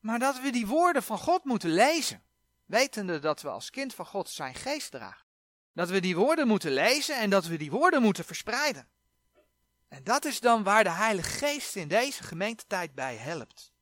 maar 0.00 0.18
dat 0.18 0.40
we 0.40 0.50
die 0.50 0.66
woorden 0.66 1.02
van 1.02 1.18
God 1.18 1.44
moeten 1.44 1.70
lezen, 1.70 2.22
wetende 2.64 3.18
dat 3.18 3.42
we 3.42 3.48
als 3.48 3.70
kind 3.70 3.94
van 3.94 4.06
God 4.06 4.28
zijn 4.28 4.54
geest 4.54 4.90
dragen. 4.90 5.26
Dat 5.72 5.88
we 5.88 6.00
die 6.00 6.16
woorden 6.16 6.46
moeten 6.46 6.72
lezen 6.72 7.16
en 7.16 7.30
dat 7.30 7.46
we 7.46 7.56
die 7.56 7.70
woorden 7.70 8.02
moeten 8.02 8.24
verspreiden. 8.24 8.88
En 9.88 10.04
dat 10.04 10.24
is 10.24 10.40
dan 10.40 10.62
waar 10.62 10.84
de 10.84 10.90
Heilige 10.90 11.30
Geest 11.30 11.76
in 11.76 11.88
deze 11.88 12.22
gemeentetijd 12.22 12.94
bij 12.94 13.16
helpt. 13.16 13.72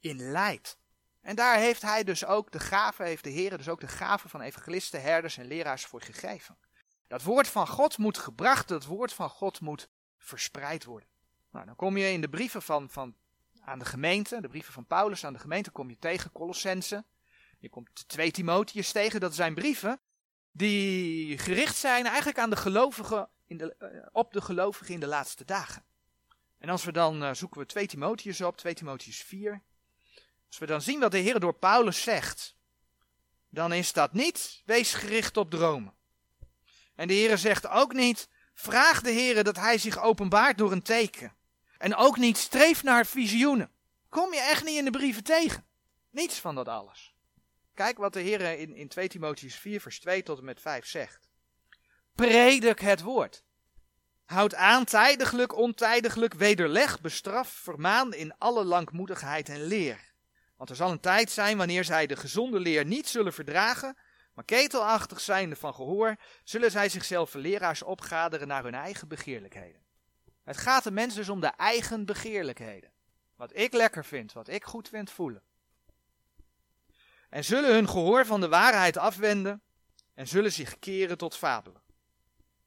In 0.00 0.30
leidt. 0.30 0.78
En 1.20 1.36
daar 1.36 1.56
heeft 1.56 1.82
hij 1.82 2.04
dus 2.04 2.24
ook 2.24 2.52
de 2.52 2.60
gave, 2.60 3.02
heeft 3.02 3.24
de 3.24 3.30
Heer 3.30 3.56
dus 3.56 3.68
ook 3.68 3.80
de 3.80 3.88
gave 3.88 4.28
van 4.28 4.40
evangelisten, 4.40 5.02
herders 5.02 5.36
en 5.36 5.46
leraars 5.46 5.84
voor 5.84 6.02
gegeven. 6.02 6.58
Dat 7.06 7.22
woord 7.22 7.48
van 7.48 7.68
God 7.68 7.98
moet 7.98 8.18
gebracht, 8.18 8.68
dat 8.68 8.84
woord 8.84 9.12
van 9.12 9.28
God 9.28 9.60
moet 9.60 9.88
verspreid 10.18 10.84
worden. 10.84 11.08
Nou, 11.50 11.66
dan 11.66 11.76
kom 11.76 11.96
je 11.96 12.12
in 12.12 12.20
de 12.20 12.28
brieven 12.28 12.62
van, 12.62 12.90
van, 12.90 13.16
aan 13.60 13.78
de 13.78 13.84
gemeente, 13.84 14.40
de 14.40 14.48
brieven 14.48 14.72
van 14.72 14.86
Paulus 14.86 15.24
aan 15.24 15.32
de 15.32 15.38
gemeente, 15.38 15.70
kom 15.70 15.90
je 15.90 15.98
tegen 15.98 16.32
Colossense. 16.32 17.04
Je 17.58 17.68
komt 17.68 18.08
2 18.08 18.30
Timotheus 18.30 18.92
tegen, 18.92 19.20
dat 19.20 19.34
zijn 19.34 19.54
brieven 19.54 20.00
die 20.52 21.38
gericht 21.38 21.76
zijn 21.76 22.06
eigenlijk 22.06 22.38
aan 22.38 22.50
de 22.50 22.56
gelovigen 22.56 23.28
in 23.48 23.60
eh, 23.60 23.88
op 24.12 24.32
de 24.32 24.40
gelovigen 24.40 24.94
in 24.94 25.00
de 25.00 25.06
laatste 25.06 25.44
dagen. 25.44 25.84
En 26.58 26.68
als 26.68 26.84
we 26.84 26.92
dan 26.92 27.22
uh, 27.22 27.34
zoeken 27.34 27.60
we 27.60 27.66
2 27.66 27.86
Timotheus 27.86 28.40
op, 28.40 28.56
2 28.56 28.74
Timotheus 28.74 29.22
4. 29.22 29.62
Als 30.46 30.58
we 30.58 30.66
dan 30.66 30.82
zien 30.82 31.00
wat 31.00 31.10
de 31.10 31.18
Heer 31.18 31.40
door 31.40 31.54
Paulus 31.54 32.02
zegt, 32.02 32.56
dan 33.48 33.72
is 33.72 33.92
dat 33.92 34.12
niet 34.12 34.62
wees 34.64 34.94
gericht 34.94 35.36
op 35.36 35.50
dromen. 35.50 35.94
En 36.94 37.08
de 37.08 37.14
Heer 37.14 37.38
zegt 37.38 37.66
ook 37.68 37.92
niet, 37.92 38.28
vraag 38.54 39.00
de 39.00 39.10
Heer 39.10 39.44
dat 39.44 39.56
hij 39.56 39.78
zich 39.78 40.02
openbaart 40.02 40.58
door 40.58 40.72
een 40.72 40.82
teken. 40.82 41.36
En 41.78 41.94
ook 41.94 42.16
niet 42.16 42.36
streef 42.36 42.82
naar 42.82 43.06
visioenen. 43.06 43.70
Kom 44.08 44.34
je 44.34 44.40
echt 44.40 44.64
niet 44.64 44.76
in 44.76 44.84
de 44.84 44.90
brieven 44.90 45.24
tegen. 45.24 45.66
Niets 46.10 46.38
van 46.38 46.54
dat 46.54 46.68
alles. 46.68 47.14
Kijk 47.74 47.98
wat 47.98 48.12
de 48.12 48.20
Heer 48.20 48.40
in, 48.40 48.74
in 48.74 48.88
2 48.88 49.08
Timotheus 49.08 49.54
4 49.54 49.80
vers 49.80 50.00
2 50.00 50.22
tot 50.22 50.38
en 50.38 50.44
met 50.44 50.60
5 50.60 50.86
zegt. 50.86 51.27
Predik 52.18 52.78
het 52.78 53.02
woord. 53.02 53.42
Houd 54.24 54.54
aan 54.54 54.84
tijdiglijk, 54.84 55.56
ontijdiglijk, 55.56 56.34
wederleg, 56.34 57.00
bestraf, 57.00 57.48
vermaan 57.48 58.14
in 58.14 58.38
alle 58.38 58.64
langmoedigheid 58.64 59.48
en 59.48 59.62
leer. 59.62 60.12
Want 60.56 60.70
er 60.70 60.76
zal 60.76 60.90
een 60.90 61.00
tijd 61.00 61.30
zijn 61.30 61.56
wanneer 61.56 61.84
zij 61.84 62.06
de 62.06 62.16
gezonde 62.16 62.60
leer 62.60 62.84
niet 62.84 63.08
zullen 63.08 63.32
verdragen, 63.32 63.96
maar 64.34 64.44
ketelachtig 64.44 65.20
zijnde 65.20 65.56
van 65.56 65.74
gehoor, 65.74 66.16
zullen 66.44 66.70
zij 66.70 66.88
zichzelf 66.88 67.34
leraars 67.34 67.82
opgaderen 67.82 68.48
naar 68.48 68.62
hun 68.62 68.74
eigen 68.74 69.08
begeerlijkheden. 69.08 69.80
Het 70.44 70.56
gaat 70.56 70.84
de 70.84 70.90
mensen 70.90 71.18
dus 71.18 71.28
om 71.28 71.40
de 71.40 71.52
eigen 71.56 72.04
begeerlijkheden. 72.04 72.92
Wat 73.36 73.56
ik 73.56 73.72
lekker 73.72 74.04
vind, 74.04 74.32
wat 74.32 74.48
ik 74.48 74.64
goed 74.64 74.88
vind 74.88 75.10
voelen. 75.10 75.42
En 77.28 77.44
zullen 77.44 77.74
hun 77.74 77.88
gehoor 77.88 78.26
van 78.26 78.40
de 78.40 78.48
waarheid 78.48 78.96
afwenden 78.96 79.62
en 80.14 80.28
zullen 80.28 80.52
zich 80.52 80.78
keren 80.78 81.18
tot 81.18 81.36
fabelen. 81.36 81.86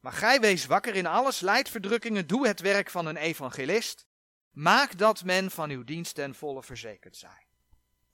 Maar 0.01 0.13
gij 0.13 0.39
wees 0.39 0.65
wakker 0.65 0.95
in 0.95 1.05
alles, 1.05 1.39
leid 1.39 1.69
verdrukkingen, 1.69 2.27
doe 2.27 2.47
het 2.47 2.59
werk 2.59 2.89
van 2.89 3.05
een 3.05 3.17
evangelist. 3.17 4.05
Maak 4.51 4.97
dat 4.97 5.23
men 5.23 5.51
van 5.51 5.69
uw 5.69 5.83
dienst 5.83 6.15
ten 6.15 6.35
volle 6.35 6.63
verzekerd 6.63 7.17
zij. 7.17 7.47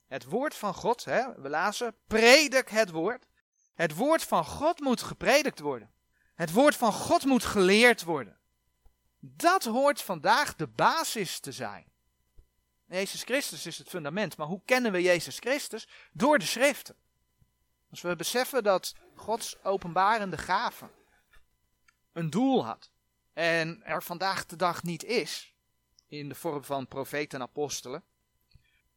Het 0.06 0.24
woord 0.24 0.54
van 0.54 0.74
God, 0.74 1.04
hè, 1.04 1.40
we 1.40 1.48
lazen, 1.48 1.94
predik 2.06 2.68
het 2.68 2.90
woord. 2.90 3.26
Het 3.74 3.94
woord 3.94 4.22
van 4.22 4.44
God 4.44 4.80
moet 4.80 5.02
gepredikt 5.02 5.58
worden. 5.58 5.90
Het 6.34 6.52
woord 6.52 6.76
van 6.76 6.92
God 6.92 7.24
moet 7.24 7.44
geleerd 7.44 8.04
worden. 8.04 8.38
Dat 9.20 9.64
hoort 9.64 10.02
vandaag 10.02 10.56
de 10.56 10.66
basis 10.66 11.40
te 11.40 11.52
zijn. 11.52 11.86
Jezus 12.86 13.22
Christus 13.22 13.66
is 13.66 13.78
het 13.78 13.88
fundament, 13.88 14.36
maar 14.36 14.46
hoe 14.46 14.62
kennen 14.64 14.92
we 14.92 15.02
Jezus 15.02 15.38
Christus? 15.38 15.88
Door 16.12 16.38
de 16.38 16.44
schriften. 16.44 16.96
Als 17.90 18.00
we 18.00 18.16
beseffen 18.16 18.62
dat 18.62 18.94
Gods 19.14 19.56
openbarende 19.62 20.38
gave 20.38 20.90
een 22.12 22.30
doel 22.30 22.64
had 22.64 22.90
en 23.32 23.84
er 23.84 24.02
vandaag 24.02 24.46
de 24.46 24.56
dag 24.56 24.82
niet 24.82 25.04
is, 25.04 25.54
in 26.06 26.28
de 26.28 26.34
vorm 26.34 26.64
van 26.64 26.88
profeten 26.88 27.38
en 27.38 27.44
apostelen, 27.44 28.02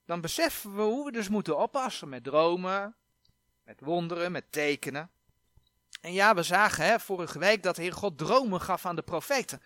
dan 0.05 0.21
beseffen 0.21 0.75
we 0.75 0.81
hoe 0.81 1.05
we 1.05 1.11
dus 1.11 1.29
moeten 1.29 1.57
oppassen 1.57 2.09
met 2.09 2.23
dromen, 2.23 2.95
met 3.63 3.79
wonderen, 3.79 4.31
met 4.31 4.51
tekenen. 4.51 5.09
En 6.01 6.13
ja, 6.13 6.35
we 6.35 6.43
zagen 6.43 6.85
hè, 6.85 6.99
vorige 6.99 7.39
week 7.39 7.63
dat 7.63 7.75
de 7.75 7.81
Heer 7.81 7.93
God 7.93 8.17
dromen 8.17 8.61
gaf 8.61 8.85
aan 8.85 8.95
de 8.95 9.01
profeten. 9.01 9.61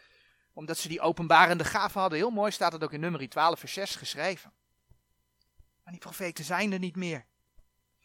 Omdat 0.53 0.77
ze 0.77 0.87
die 0.87 1.01
openbarende 1.01 1.63
gaven 1.63 2.01
hadden. 2.01 2.19
Heel 2.19 2.29
mooi 2.29 2.51
staat 2.51 2.71
het 2.71 2.83
ook 2.83 2.93
in 2.93 2.99
nummer 2.99 3.29
12 3.29 3.59
vers 3.59 3.73
6 3.73 3.95
geschreven. 3.95 4.53
Maar 5.83 5.93
die 5.93 6.01
profeten 6.01 6.45
zijn 6.45 6.71
er 6.71 6.79
niet 6.79 6.95
meer. 6.95 7.25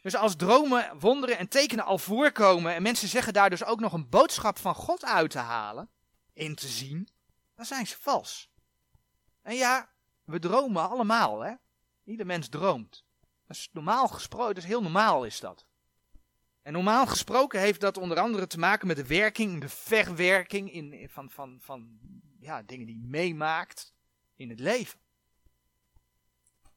Dus 0.00 0.16
als 0.16 0.36
dromen, 0.36 0.98
wonderen 0.98 1.38
en 1.38 1.48
tekenen 1.48 1.84
al 1.84 1.98
voorkomen 1.98 2.74
en 2.74 2.82
mensen 2.82 3.08
zeggen 3.08 3.32
daar 3.32 3.50
dus 3.50 3.64
ook 3.64 3.80
nog 3.80 3.92
een 3.92 4.08
boodschap 4.08 4.58
van 4.58 4.74
God 4.74 5.04
uit 5.04 5.30
te 5.30 5.38
halen, 5.38 5.88
in 6.32 6.54
te 6.54 6.68
zien, 6.68 7.08
dan 7.54 7.64
zijn 7.64 7.86
ze 7.86 7.96
vals. 8.00 8.50
En 9.42 9.54
ja, 9.54 9.90
we 10.24 10.38
dromen 10.38 10.90
allemaal, 10.90 11.40
hè. 11.40 11.54
Ieder 12.04 12.26
mens 12.26 12.48
droomt. 12.48 13.04
Dat 13.46 13.56
is 13.56 13.68
normaal 13.72 14.08
gesproken, 14.08 14.56
is 14.56 14.64
heel 14.64 14.82
normaal 14.82 15.24
is 15.24 15.40
dat. 15.40 15.66
En 16.62 16.72
normaal 16.72 17.06
gesproken 17.06 17.60
heeft 17.60 17.80
dat 17.80 17.96
onder 17.96 18.18
andere 18.18 18.46
te 18.46 18.58
maken 18.58 18.86
met 18.86 18.96
de 18.96 19.06
werking, 19.06 19.60
de 19.60 19.68
verwerking 19.68 20.72
in, 20.72 21.08
van, 21.08 21.30
van, 21.30 21.58
van 21.60 21.98
ja, 22.40 22.62
dingen 22.62 22.86
die 22.86 23.00
je 23.00 23.06
meemaakt 23.06 23.94
in 24.36 24.48
het 24.48 24.60
leven. 24.60 24.98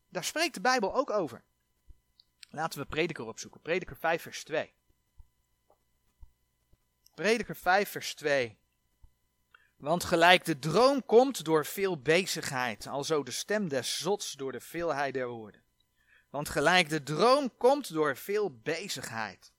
Daar 0.10 0.24
spreekt 0.24 0.54
de 0.54 0.62
Bijbel 0.62 0.96
ook 0.96 1.10
over. 1.10 1.44
Laten 2.56 2.80
we 2.80 2.86
prediker 2.86 3.26
opzoeken. 3.26 3.62
Prediker 3.62 3.98
5 3.98 4.22
vers 4.22 4.44
2. 4.44 4.74
Prediker 7.16 7.56
5 7.56 7.90
vers 7.90 8.14
2. 8.16 8.58
Want 9.78 10.04
gelijk 10.04 10.46
de 10.46 10.60
droom 10.60 11.06
komt 11.06 11.46
door 11.46 11.66
veel 11.66 12.02
bezigheid, 12.02 12.88
alzo 12.88 13.24
de 13.24 13.32
stem 13.32 13.68
des 13.68 13.98
zots 13.98 14.32
door 14.32 14.52
de 14.52 14.60
veelheid 14.60 15.14
der 15.14 15.28
woorden. 15.28 15.64
Want 16.30 16.50
gelijk 16.50 16.90
de 16.90 17.04
droom 17.04 17.58
komt 17.58 17.94
door 17.94 18.18
veel 18.18 18.60
bezigheid. 18.62 19.54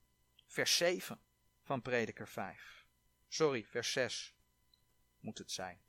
Vers 0.47 0.77
7 0.77 1.21
van 1.63 1.83
Prediker 1.83 2.29
5. 2.29 2.87
Sorry, 3.29 3.65
vers 3.65 3.93
6 3.93 4.35
moet 5.21 5.39
het 5.39 5.51
zijn. 5.51 5.81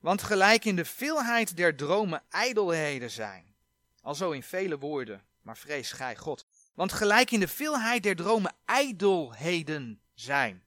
Want 0.00 0.22
gelijk 0.22 0.64
in 0.64 0.76
de 0.76 0.84
veelheid 0.84 1.56
der 1.56 1.76
dromen 1.76 2.24
ijdelheden 2.28 3.10
zijn, 3.10 3.54
alzo 4.00 4.30
in 4.30 4.42
vele 4.42 4.78
woorden, 4.78 5.26
maar 5.46 5.56
vrees 5.56 5.92
gij 5.92 6.16
God. 6.16 6.45
Want 6.76 6.92
gelijk 6.92 7.30
in 7.30 7.40
de 7.40 7.48
veelheid 7.48 8.02
der 8.02 8.16
dromen 8.16 8.54
ijdelheden 8.64 10.00
zijn. 10.14 10.64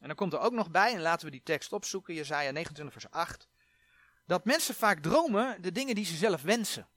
En 0.00 0.06
dan 0.06 0.16
komt 0.16 0.32
er 0.32 0.38
ook 0.38 0.52
nog 0.52 0.70
bij, 0.70 0.94
en 0.94 1.00
laten 1.00 1.26
we 1.26 1.32
die 1.32 1.42
tekst 1.42 1.72
opzoeken, 1.72 2.14
Jezaja 2.14 2.50
29 2.50 3.00
vers 3.00 3.12
8, 3.12 3.48
dat 4.26 4.44
mensen 4.44 4.74
vaak 4.74 5.00
dromen 5.00 5.62
de 5.62 5.72
dingen 5.72 5.94
die 5.94 6.04
ze 6.04 6.16
zelf 6.16 6.42
wensen. 6.42 6.88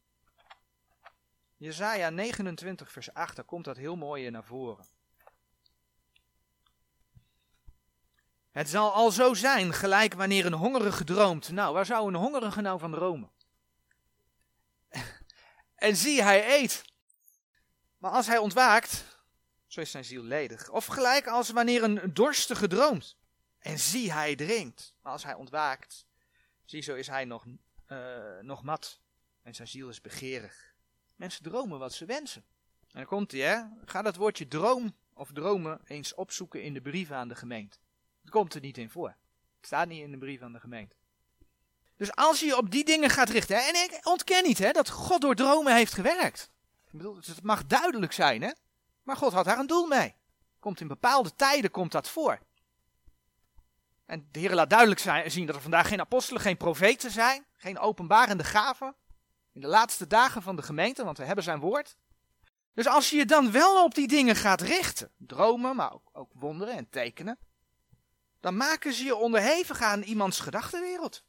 Jezaja 1.58 2.10
29 2.10 2.92
vers 2.92 3.14
8, 3.14 3.36
daar 3.36 3.46
komt 3.46 3.66
dat 3.66 3.78
heel 3.78 3.96
mooi 3.96 4.30
naar 4.30 4.44
voren. 4.44 4.86
Het 8.52 8.70
zal 8.70 8.94
al 8.94 9.12
zo 9.12 9.34
zijn, 9.34 9.74
gelijk 9.74 10.14
wanneer 10.14 10.46
een 10.46 10.54
hongerige 10.54 11.04
droomt. 11.04 11.52
Nou, 11.52 11.74
waar 11.74 11.86
zou 11.86 12.08
een 12.08 12.20
hongerige 12.20 12.62
nou 12.62 12.80
van 12.80 12.92
dromen? 12.92 13.32
en 15.76 15.96
zie, 15.96 16.24
hij 16.24 16.62
eet. 16.62 16.90
Maar 18.02 18.12
als 18.12 18.28
hij 18.28 18.38
ontwaakt, 18.38 19.06
zo 19.68 19.82
is 19.82 19.92
zijn 19.92 20.06
ziel 20.06 20.24
ledig. 20.24 20.70
Of 20.70 20.86
gelijk 20.86 21.28
als 21.28 21.50
wanneer 21.50 21.84
een 21.84 22.14
dorstige 22.14 22.68
droomt. 22.68 23.16
En 23.60 23.80
zie, 23.80 24.12
hij 24.12 24.36
drinkt. 24.36 24.96
Maar 25.02 25.12
als 25.12 25.24
hij 25.24 25.34
ontwaakt, 25.34 26.06
zie, 26.66 26.82
zo 26.82 26.96
is 26.96 27.08
hij 27.08 27.26
nog, 27.26 27.46
uh, 27.88 28.40
nog 28.42 28.64
mat. 28.64 29.00
En 29.42 29.56
zijn 29.56 29.68
ziel 29.68 29.90
is 29.90 30.02
begeerig. 30.02 30.74
Mensen 31.16 31.44
dromen 31.44 31.80
wat 31.80 31.94
ze 31.94 32.06
wensen. 32.06 32.44
En 32.82 32.98
dan 32.98 33.06
komt 33.06 33.32
hij, 33.32 33.42
hè. 33.42 33.64
Ga 33.86 34.02
dat 34.02 34.16
woordje 34.16 34.48
droom 34.48 34.96
of 35.14 35.32
dromen 35.34 35.82
eens 35.86 36.14
opzoeken 36.14 36.64
in 36.64 36.74
de 36.74 36.82
brieven 36.82 37.16
aan 37.16 37.28
de 37.28 37.36
gemeente. 37.36 37.78
Dat 38.22 38.32
komt 38.32 38.54
er 38.54 38.62
niet 38.62 38.78
in 38.78 38.90
voor. 38.90 39.16
Het 39.58 39.66
staat 39.66 39.88
niet 39.88 40.02
in 40.02 40.12
de 40.12 40.18
brief 40.18 40.42
aan 40.42 40.54
de 40.54 40.60
gemeente. 40.60 40.96
Dus 41.96 42.16
als 42.16 42.40
je 42.40 42.58
op 42.58 42.72
die 42.72 42.86
dingen 42.86 43.10
gaat 43.10 43.30
richten, 43.30 43.56
hè, 43.56 43.62
en 43.62 43.76
ik 43.76 44.08
ontken 44.08 44.44
niet 44.44 44.58
hè, 44.58 44.72
dat 44.72 44.90
God 44.90 45.22
door 45.22 45.36
dromen 45.36 45.76
heeft 45.76 45.94
gewerkt. 45.94 46.52
Het 46.98 47.44
mag 47.44 47.66
duidelijk 47.66 48.12
zijn, 48.12 48.42
hè? 48.42 48.52
Maar 49.04 49.16
God 49.16 49.34
had 49.34 49.46
daar 49.46 49.60
een 49.60 49.68
doel 49.68 49.88
mee. 49.88 50.16
Komt 50.60 50.80
in 50.80 50.88
bepaalde 50.88 51.36
tijden 51.36 51.72
komt 51.72 51.92
dat 51.92 52.10
voor. 52.10 52.40
En 54.06 54.28
de 54.32 54.40
Heer 54.40 54.54
laat 54.54 54.70
duidelijk 54.70 55.30
zien 55.32 55.46
dat 55.46 55.56
er 55.56 55.62
vandaag 55.62 55.88
geen 55.88 56.00
apostelen, 56.00 56.42
geen 56.42 56.58
profeten 56.58 57.12
zijn, 57.12 57.46
geen 57.56 57.80
openbarende 57.80 58.44
gaven. 58.44 58.96
In 59.54 59.62
de 59.62 59.68
laatste 59.68 60.08
dagen 60.08 60.42
van 60.42 60.56
de 60.56 60.62
gemeente, 60.62 61.04
want 61.04 61.18
we 61.18 61.24
hebben 61.24 61.44
zijn 61.44 61.60
woord. 61.60 61.98
Dus 62.74 62.88
als 62.88 63.10
je 63.10 63.16
je 63.16 63.26
dan 63.26 63.52
wel 63.52 63.84
op 63.84 63.96
die 63.96 64.08
dingen 64.08 64.36
gaat 64.36 64.62
richten, 64.62 65.12
dromen, 65.18 65.76
maar 65.76 65.94
ook, 65.94 66.10
ook 66.12 66.32
wonderen 66.34 66.78
en 66.78 66.90
tekenen, 66.90 67.40
dan 68.40 68.58
maken 68.58 68.94
ze 68.94 69.04
je 69.04 69.16
onderhevig 69.16 69.82
aan 69.82 70.02
iemands 70.02 70.40
gedachtenwereld. 70.40 71.24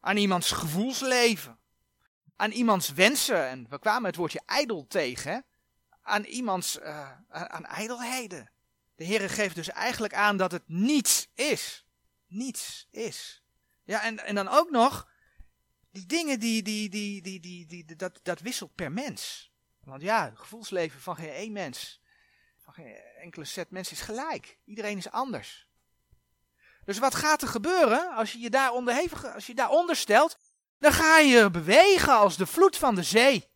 Aan 0.00 0.16
iemands 0.16 0.50
gevoelsleven. 0.52 1.59
Aan 2.40 2.50
iemands 2.50 2.92
wensen. 2.92 3.48
En 3.48 3.66
we 3.68 3.78
kwamen 3.78 4.04
het 4.04 4.16
woordje 4.16 4.40
ijdel 4.46 4.86
tegen. 4.86 5.44
Aan 6.02 6.24
iemands, 6.24 6.78
uh, 6.78 7.10
aan, 7.28 7.66
ijdelheden. 7.66 8.50
De 8.94 9.04
Heer 9.04 9.30
geeft 9.30 9.54
dus 9.54 9.68
eigenlijk 9.68 10.14
aan 10.14 10.36
dat 10.36 10.52
het 10.52 10.62
niets 10.66 11.28
is. 11.34 11.86
Niets 12.26 12.86
is. 12.90 13.42
Ja, 13.84 14.02
en, 14.02 14.24
en 14.24 14.34
dan 14.34 14.48
ook 14.48 14.70
nog, 14.70 15.08
die 15.90 16.06
dingen 16.06 16.40
die, 16.40 16.62
die, 16.62 16.88
die, 16.88 17.22
die, 17.22 17.40
die, 17.40 17.66
die, 17.66 17.96
dat, 17.96 18.20
dat 18.22 18.40
wisselt 18.40 18.74
per 18.74 18.92
mens. 18.92 19.52
Want 19.80 20.02
ja, 20.02 20.24
het 20.24 20.38
gevoelsleven 20.38 21.00
van 21.00 21.16
geen 21.16 21.32
één 21.32 21.52
mens, 21.52 22.00
van 22.58 22.72
geen 22.72 22.94
enkele 23.20 23.44
set 23.44 23.70
mensen 23.70 23.96
is 23.96 24.02
gelijk. 24.02 24.58
Iedereen 24.64 24.98
is 24.98 25.10
anders. 25.10 25.68
Dus 26.84 26.98
wat 26.98 27.14
gaat 27.14 27.42
er 27.42 27.48
gebeuren 27.48 28.14
als 28.14 28.32
je 28.32 28.38
je 28.38 28.50
daar 28.50 28.72
onderhevig, 28.72 29.34
als 29.34 29.46
je 29.46 29.54
daaronder 29.54 29.96
stelt? 29.96 30.38
Dan 30.80 30.92
ga 30.92 31.18
je 31.18 31.50
bewegen 31.50 32.12
als 32.12 32.36
de 32.36 32.46
vloed 32.46 32.76
van 32.76 32.94
de 32.94 33.02
zee. 33.02 33.48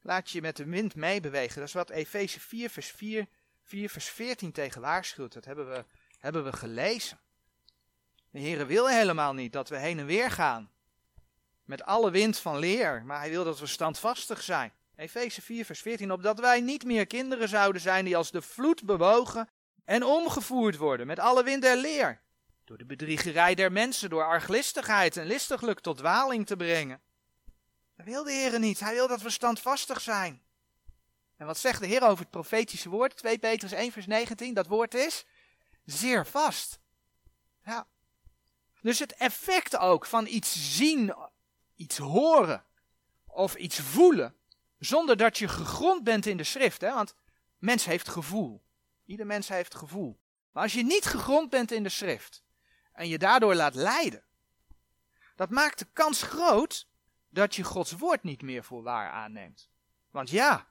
Laat 0.00 0.30
je 0.30 0.40
met 0.40 0.56
de 0.56 0.64
wind 0.64 0.94
meebewegen. 0.94 1.58
Dat 1.58 1.68
is 1.68 1.74
wat 1.74 1.90
Efeze 1.90 2.40
4 2.40 2.70
vers 2.70 2.86
4, 2.86 3.26
4 3.62 3.90
vers 3.90 4.08
14 4.08 4.52
tegen 4.52 4.80
waarschuwt. 4.80 5.32
Dat 5.32 5.44
hebben 5.44 5.70
we, 5.70 5.84
hebben 6.18 6.44
we 6.44 6.52
gelezen. 6.52 7.20
De 8.30 8.40
Heere 8.40 8.66
wil 8.66 8.88
helemaal 8.88 9.34
niet 9.34 9.52
dat 9.52 9.68
we 9.68 9.78
heen 9.78 9.98
en 9.98 10.06
weer 10.06 10.30
gaan. 10.30 10.70
Met 11.64 11.82
alle 11.82 12.10
wind 12.10 12.38
van 12.38 12.58
leer. 12.58 13.02
Maar 13.04 13.18
hij 13.18 13.30
wil 13.30 13.44
dat 13.44 13.58
we 13.58 13.66
standvastig 13.66 14.42
zijn. 14.42 14.72
Efeze 14.96 15.42
4 15.42 15.64
vers 15.64 15.80
14. 15.80 16.12
Opdat 16.12 16.40
wij 16.40 16.60
niet 16.60 16.84
meer 16.84 17.06
kinderen 17.06 17.48
zouden 17.48 17.80
zijn 17.80 18.04
die 18.04 18.16
als 18.16 18.30
de 18.30 18.42
vloed 18.42 18.84
bewogen 18.84 19.48
en 19.84 20.02
omgevoerd 20.02 20.76
worden. 20.76 21.06
Met 21.06 21.18
alle 21.18 21.44
wind 21.44 21.62
der 21.62 21.76
leer. 21.76 22.22
Door 22.64 22.78
de 22.78 22.84
bedriegerij 22.84 23.54
der 23.54 23.72
mensen, 23.72 24.10
door 24.10 24.24
arglistigheid 24.24 25.16
en 25.16 25.26
listiglijk 25.26 25.80
tot 25.80 25.96
dwaling 25.96 26.46
te 26.46 26.56
brengen. 26.56 27.02
Dat 27.96 28.06
wil 28.06 28.24
de 28.24 28.32
Heer 28.32 28.58
niet. 28.58 28.80
Hij 28.80 28.94
wil 28.94 29.08
dat 29.08 29.22
we 29.22 29.30
standvastig 29.30 30.00
zijn. 30.00 30.42
En 31.36 31.46
wat 31.46 31.58
zegt 31.58 31.80
de 31.80 31.86
Heer 31.86 32.02
over 32.02 32.18
het 32.18 32.30
profetische 32.30 32.88
woord? 32.88 33.16
2 33.16 33.38
Petrus 33.38 33.72
1 33.72 33.92
vers 33.92 34.06
19. 34.06 34.54
Dat 34.54 34.66
woord 34.66 34.94
is 34.94 35.24
zeer 35.84 36.26
vast. 36.26 36.80
Ja. 37.64 37.86
Dus 38.80 38.98
het 38.98 39.14
effect 39.14 39.76
ook 39.76 40.06
van 40.06 40.26
iets 40.26 40.76
zien, 40.76 41.14
iets 41.74 41.98
horen 41.98 42.64
of 43.26 43.54
iets 43.54 43.80
voelen, 43.80 44.36
zonder 44.78 45.16
dat 45.16 45.38
je 45.38 45.48
gegrond 45.48 46.04
bent 46.04 46.26
in 46.26 46.36
de 46.36 46.44
schrift. 46.44 46.80
Hè? 46.80 46.92
Want 46.92 47.14
mens 47.58 47.84
heeft 47.84 48.08
gevoel. 48.08 48.62
Ieder 49.04 49.26
mens 49.26 49.48
heeft 49.48 49.74
gevoel. 49.74 50.20
Maar 50.52 50.62
als 50.62 50.72
je 50.72 50.84
niet 50.84 51.04
gegrond 51.04 51.50
bent 51.50 51.72
in 51.72 51.82
de 51.82 51.88
schrift 51.88 52.44
en 52.94 53.08
je 53.08 53.18
daardoor 53.18 53.54
laat 53.54 53.74
leiden, 53.74 54.22
dat 55.36 55.50
maakt 55.50 55.78
de 55.78 55.86
kans 55.92 56.22
groot 56.22 56.88
dat 57.28 57.54
je 57.54 57.62
Gods 57.62 57.92
woord 57.92 58.22
niet 58.22 58.42
meer 58.42 58.64
voor 58.64 58.82
waar 58.82 59.10
aanneemt. 59.10 59.68
Want 60.10 60.30
ja, 60.30 60.66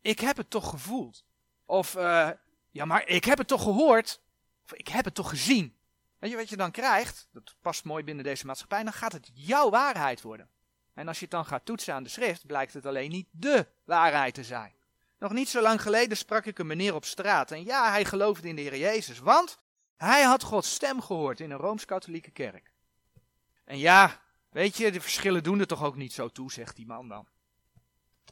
ik 0.00 0.20
heb 0.20 0.36
het 0.36 0.50
toch 0.50 0.70
gevoeld. 0.70 1.24
Of, 1.64 1.96
uh, 1.96 2.30
ja, 2.70 2.84
maar 2.84 3.06
ik 3.06 3.24
heb 3.24 3.38
het 3.38 3.48
toch 3.48 3.62
gehoord. 3.62 4.20
Of 4.64 4.72
ik 4.72 4.88
heb 4.88 5.04
het 5.04 5.14
toch 5.14 5.28
gezien. 5.28 5.76
Weet 6.18 6.30
je 6.30 6.36
wat 6.36 6.48
je 6.48 6.56
dan 6.56 6.70
krijgt? 6.70 7.28
Dat 7.32 7.56
past 7.60 7.84
mooi 7.84 8.04
binnen 8.04 8.24
deze 8.24 8.46
maatschappij. 8.46 8.82
Dan 8.82 8.92
gaat 8.92 9.12
het 9.12 9.30
jouw 9.32 9.70
waarheid 9.70 10.22
worden. 10.22 10.48
En 10.94 11.08
als 11.08 11.18
je 11.18 11.22
het 11.22 11.34
dan 11.34 11.46
gaat 11.46 11.64
toetsen 11.64 11.94
aan 11.94 12.02
de 12.02 12.08
schrift, 12.08 12.46
blijkt 12.46 12.72
het 12.72 12.86
alleen 12.86 13.10
niet 13.10 13.28
de 13.30 13.66
waarheid 13.84 14.34
te 14.34 14.44
zijn. 14.44 14.74
Nog 15.18 15.32
niet 15.32 15.48
zo 15.48 15.62
lang 15.62 15.82
geleden 15.82 16.16
sprak 16.16 16.44
ik 16.44 16.58
een 16.58 16.66
meneer 16.66 16.94
op 16.94 17.04
straat. 17.04 17.50
En 17.50 17.64
ja, 17.64 17.90
hij 17.90 18.04
geloofde 18.04 18.48
in 18.48 18.56
de 18.56 18.62
Heer 18.62 18.78
Jezus. 18.78 19.18
Want 19.18 19.58
hij 19.96 20.22
had 20.22 20.42
Gods 20.42 20.74
stem 20.74 21.00
gehoord 21.00 21.40
in 21.40 21.50
een 21.50 21.58
rooms-katholieke 21.58 22.30
kerk. 22.30 22.72
En 23.64 23.78
ja, 23.78 24.20
weet 24.50 24.76
je, 24.76 24.92
de 24.92 25.00
verschillen 25.00 25.42
doen 25.42 25.60
er 25.60 25.66
toch 25.66 25.84
ook 25.84 25.96
niet 25.96 26.12
zo 26.12 26.28
toe, 26.28 26.52
zegt 26.52 26.76
die 26.76 26.86
man 26.86 27.08
dan. 27.08 27.28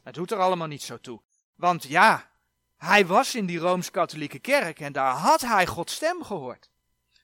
Het 0.03 0.13
doet 0.13 0.31
er 0.31 0.39
allemaal 0.39 0.67
niet 0.67 0.83
zo 0.83 0.99
toe. 0.99 1.21
Want 1.55 1.83
ja, 1.83 2.31
hij 2.77 3.05
was 3.05 3.35
in 3.35 3.45
die 3.45 3.59
rooms-katholieke 3.59 4.39
kerk 4.39 4.79
en 4.79 4.93
daar 4.93 5.13
had 5.13 5.41
hij 5.41 5.67
Gods 5.67 5.93
stem 5.93 6.23
gehoord. 6.23 6.69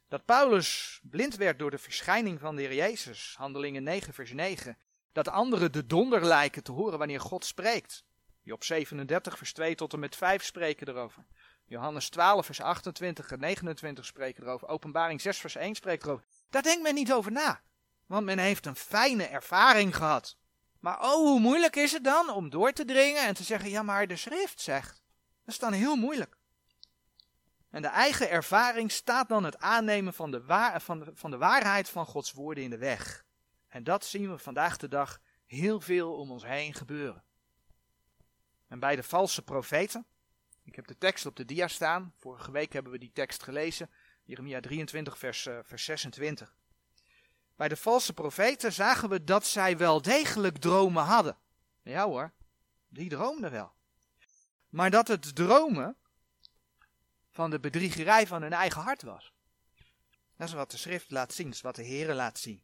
Dat 0.08 0.26
Paulus 0.26 1.00
blind 1.04 1.36
werd 1.36 1.60
door 1.60 1.72
de 1.72 1.78
verschijning 1.78 2.40
van 2.40 2.56
de 2.56 2.62
Heer 2.62 2.74
Jezus, 2.74 3.36
handelingen 3.38 3.84
9 3.84 4.14
vers 4.14 4.32
9. 4.32 4.78
Dat 5.12 5.28
anderen 5.28 5.72
de 5.72 5.86
donder 5.86 6.26
lijken 6.26 6.64
te 6.64 6.72
horen 6.72 6.98
wanneer 6.98 7.20
God 7.20 7.46
spreekt. 7.46 8.04
Job 8.42 8.64
37 8.64 9.38
vers 9.38 9.54
2 9.54 9.76
tot 9.76 9.94
en 9.94 10.00
met 10.00 10.16
5 10.16 10.44
spreken 10.44 10.88
erover. 10.88 11.26
Johannes 11.70 12.10
12 12.10 12.46
vers 12.46 12.62
28 12.62 13.32
en 13.32 13.40
29 13.40 14.06
spreken 14.06 14.44
erover. 14.44 14.68
Openbaring 14.68 15.22
6 15.22 15.38
vers 15.38 15.56
1 15.56 15.76
spreekt 15.76 16.04
erover. 16.04 16.26
Daar 16.50 16.62
denkt 16.62 16.84
men 16.84 16.94
niet 16.94 17.14
over 17.14 17.32
na. 17.32 17.62
Want 18.06 18.26
men 18.26 18.40
heeft 18.40 18.66
een 18.66 18.76
fijne 18.76 19.24
ervaring 19.24 19.96
gehad. 19.96 20.38
Maar 20.80 21.00
oh, 21.00 21.14
hoe 21.14 21.40
moeilijk 21.40 21.76
is 21.76 21.92
het 21.92 22.04
dan 22.04 22.30
om 22.30 22.50
door 22.50 22.72
te 22.72 22.86
dringen 22.86 23.26
en 23.26 23.34
te 23.34 23.44
zeggen, 23.44 23.70
ja 23.70 23.84
maar 23.84 24.08
de 24.08 24.16
schrift 24.16 24.62
zegt. 24.62 25.04
Dat 25.46 25.54
is 25.54 25.60
dan 25.60 25.74
heel 25.74 25.96
moeilijk. 25.96 26.38
En 27.70 27.82
de 27.82 27.88
eigen 27.88 28.30
ervaring 28.30 28.92
staat 28.92 29.30
dan 29.30 29.44
het 29.44 29.58
aannemen 29.58 30.14
van 30.14 30.32
de, 30.32 30.46
waar, 30.46 30.82
van, 30.82 31.12
van 31.14 31.32
de 31.32 31.38
waarheid 31.38 31.90
van 31.90 32.06
Gods 32.06 32.32
woorden 32.32 32.64
in 32.64 32.70
de 32.70 32.78
weg. 32.78 33.26
En 33.68 33.84
dat 33.84 34.06
zien 34.06 34.32
we 34.32 34.38
vandaag 34.38 34.78
de 34.78 34.88
dag 34.88 35.20
heel 35.46 35.82
veel 35.82 36.14
om 36.14 36.32
ons 36.32 36.46
heen 36.46 36.74
gebeuren. 36.74 37.24
En 38.68 38.80
bij 38.80 38.96
de 38.96 39.04
valse 39.04 39.42
profeten, 39.42 40.06
ik 40.70 40.76
heb 40.76 40.88
de 40.88 40.98
tekst 40.98 41.26
op 41.26 41.36
de 41.36 41.46
dia 41.46 41.68
staan, 41.68 42.14
vorige 42.18 42.52
week 42.52 42.74
hebben 42.74 42.92
we 42.92 42.98
die 42.98 43.12
tekst 43.14 43.44
gelezen, 43.44 43.90
Jeremia 44.24 44.60
23 44.60 45.18
vers, 45.18 45.46
uh, 45.46 45.60
vers 45.64 45.84
26. 45.84 46.56
Bij 47.56 47.68
de 47.68 47.76
valse 47.76 48.14
profeten 48.14 48.74
zagen 48.74 49.10
we 49.10 49.24
dat 49.24 49.46
zij 49.46 49.78
wel 49.78 50.02
degelijk 50.02 50.58
dromen 50.58 51.04
hadden. 51.04 51.38
Ja 51.82 52.06
hoor, 52.06 52.34
die 52.88 53.10
droomden 53.10 53.52
wel. 53.52 53.72
Maar 54.70 54.90
dat 54.90 55.08
het 55.08 55.36
dromen 55.36 55.96
van 57.30 57.50
de 57.50 57.60
bedriegerij 57.60 58.28
van 58.28 58.42
hun 58.42 58.54
eigen 58.54 58.82
hart 58.82 59.02
was. 59.02 59.34
Dat 60.38 60.48
is 60.48 60.54
wat 60.54 60.72
de 60.72 60.78
schrift 60.78 61.12
laat 61.12 61.34
zien, 61.34 61.46
dat 61.46 61.56
is 61.56 61.62
wat 61.62 61.76
de 61.76 61.84
Heer 61.84 62.14
laat 62.14 62.40
zien. 62.40 62.64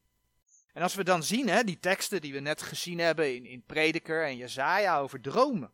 En 0.74 0.82
als 0.82 0.96
we 0.96 1.04
dan 1.04 1.24
zien, 1.24 1.48
hè, 1.48 1.63
die 1.63 1.80
teksten 1.80 2.22
die 2.22 2.34
we 2.34 2.39
net 2.39 2.62
gezien 2.62 3.00
hebben 3.00 3.36
in, 3.36 3.46
in 3.46 3.63
Prediker 3.63 4.26
en 4.26 4.38
Jezaja 4.38 5.00
over 5.00 5.22
dromen. 5.22 5.74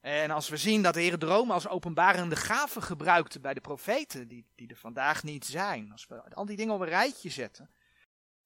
En 0.00 0.30
als 0.30 0.48
we 0.48 0.56
zien 0.56 0.82
dat 0.82 0.94
de 0.94 1.00
Heer 1.00 1.18
dromen 1.18 1.54
als 1.54 1.68
openbarende 1.68 2.36
gave 2.36 2.80
gebruikte 2.80 3.40
bij 3.40 3.54
de 3.54 3.60
profeten, 3.60 4.28
die, 4.28 4.46
die 4.54 4.68
er 4.68 4.76
vandaag 4.76 5.22
niet 5.22 5.46
zijn. 5.46 5.92
Als 5.92 6.06
we 6.06 6.34
al 6.34 6.44
die 6.44 6.56
dingen 6.56 6.74
op 6.74 6.80
een 6.80 6.88
rijtje 6.88 7.30
zetten, 7.30 7.70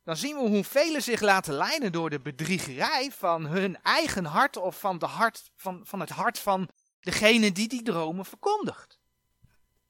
dan 0.04 0.16
zien 0.16 0.36
we 0.36 0.48
hoe 0.48 0.64
velen 0.64 1.02
zich 1.02 1.20
laten 1.20 1.54
leiden 1.54 1.92
door 1.92 2.10
de 2.10 2.20
bedriegerij 2.20 3.10
van 3.10 3.46
hun 3.46 3.82
eigen 3.82 4.24
hart 4.24 4.56
of 4.56 4.80
van, 4.80 4.98
de 4.98 5.06
hart, 5.06 5.50
van, 5.56 5.86
van 5.86 6.00
het 6.00 6.10
hart 6.10 6.38
van 6.38 6.68
degene 7.00 7.52
die 7.52 7.68
die 7.68 7.82
dromen 7.82 8.24
verkondigt. 8.24 9.00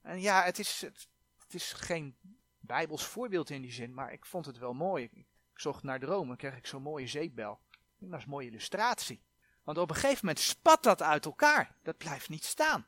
En 0.02 0.20
ja, 0.20 0.42
het 0.42 0.58
is, 0.58 0.80
het, 0.80 1.08
het 1.38 1.54
is 1.54 1.72
geen 1.72 2.16
bijbels 2.58 3.04
voorbeeld 3.04 3.50
in 3.50 3.62
die 3.62 3.72
zin, 3.72 3.94
maar 3.94 4.12
ik 4.12 4.26
vond 4.26 4.46
het 4.46 4.58
wel 4.58 4.72
mooi. 4.72 5.04
Ik, 5.04 5.26
zocht 5.54 5.82
naar 5.82 6.00
dromen, 6.00 6.36
kreeg 6.36 6.56
ik 6.56 6.66
zo'n 6.66 6.82
mooie 6.82 7.06
zeepbel. 7.06 7.60
Dat 7.98 8.18
is 8.18 8.24
een 8.24 8.30
mooie 8.30 8.48
illustratie. 8.48 9.22
Want 9.62 9.78
op 9.78 9.90
een 9.90 9.96
gegeven 9.96 10.26
moment 10.26 10.44
spat 10.44 10.82
dat 10.82 11.02
uit 11.02 11.24
elkaar. 11.24 11.76
Dat 11.82 11.96
blijft 11.96 12.28
niet 12.28 12.44
staan. 12.44 12.86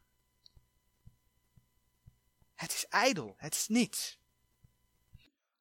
Het 2.54 2.72
is 2.72 2.86
ijdel, 2.88 3.34
het 3.36 3.54
is 3.54 3.68
niets. 3.68 4.18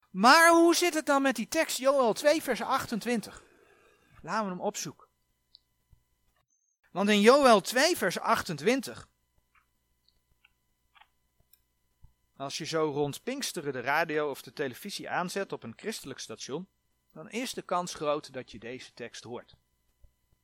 Maar 0.10 0.50
hoe 0.50 0.76
zit 0.76 0.94
het 0.94 1.06
dan 1.06 1.22
met 1.22 1.36
die 1.36 1.48
tekst 1.48 1.78
Joel 1.78 2.14
2 2.14 2.42
vers 2.42 2.62
28? 2.62 3.44
Laten 4.22 4.44
we 4.44 4.50
hem 4.52 4.62
opzoeken. 4.62 5.08
Want 6.92 7.10
in 7.10 7.22
Joel 7.22 7.62
2 7.62 7.98
vers 7.98 8.20
28 8.20 9.08
Als 12.38 12.58
je 12.58 12.66
zo 12.66 12.92
rond 12.92 13.24
Pinksteren 13.24 13.74
de 13.74 13.80
radio 13.80 14.30
of 14.30 14.42
de 14.42 14.54
televisie 14.54 15.10
aanzet 15.10 15.52
op 15.52 15.64
een 15.64 15.74
christelijk 15.76 16.20
station, 16.20 16.68
dan 17.12 17.30
is 17.30 17.54
de 17.54 17.62
kans 17.62 17.94
groot 17.94 18.34
dat 18.34 18.52
je 18.52 18.60
deze 18.60 18.94
tekst 18.94 19.24
hoort. 19.24 19.56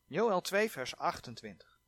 Joel 0.10 0.42
2, 0.42 0.72
vers 0.72 0.96
28. 0.96 1.80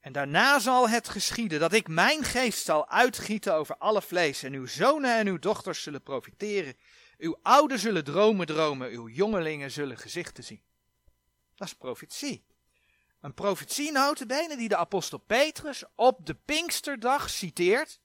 En 0.00 0.12
daarna 0.12 0.58
zal 0.58 0.88
het 0.88 1.08
geschieden 1.08 1.60
dat 1.60 1.72
ik 1.72 1.88
mijn 1.88 2.24
geest 2.24 2.64
zal 2.64 2.88
uitgieten 2.88 3.54
over 3.54 3.76
alle 3.76 4.02
vlees, 4.02 4.42
en 4.42 4.52
uw 4.52 4.66
zonen 4.66 5.16
en 5.16 5.26
uw 5.26 5.38
dochters 5.38 5.82
zullen 5.82 6.02
profiteren. 6.02 6.76
Uw 7.18 7.38
ouden 7.42 7.78
zullen 7.78 8.04
dromen 8.04 8.46
dromen, 8.46 8.90
uw 8.90 9.08
jongelingen 9.08 9.70
zullen 9.70 9.98
gezichten 9.98 10.44
zien. 10.44 10.62
Dat 11.54 11.68
is 11.68 11.74
profetie. 11.74 12.44
Een 13.20 13.34
profetie 13.34 13.92
notabene 13.92 14.56
die 14.56 14.68
de 14.68 14.76
apostel 14.76 15.18
Petrus 15.18 15.84
op 15.94 16.26
de 16.26 16.34
Pinksterdag 16.34 17.30
citeert. 17.30 18.00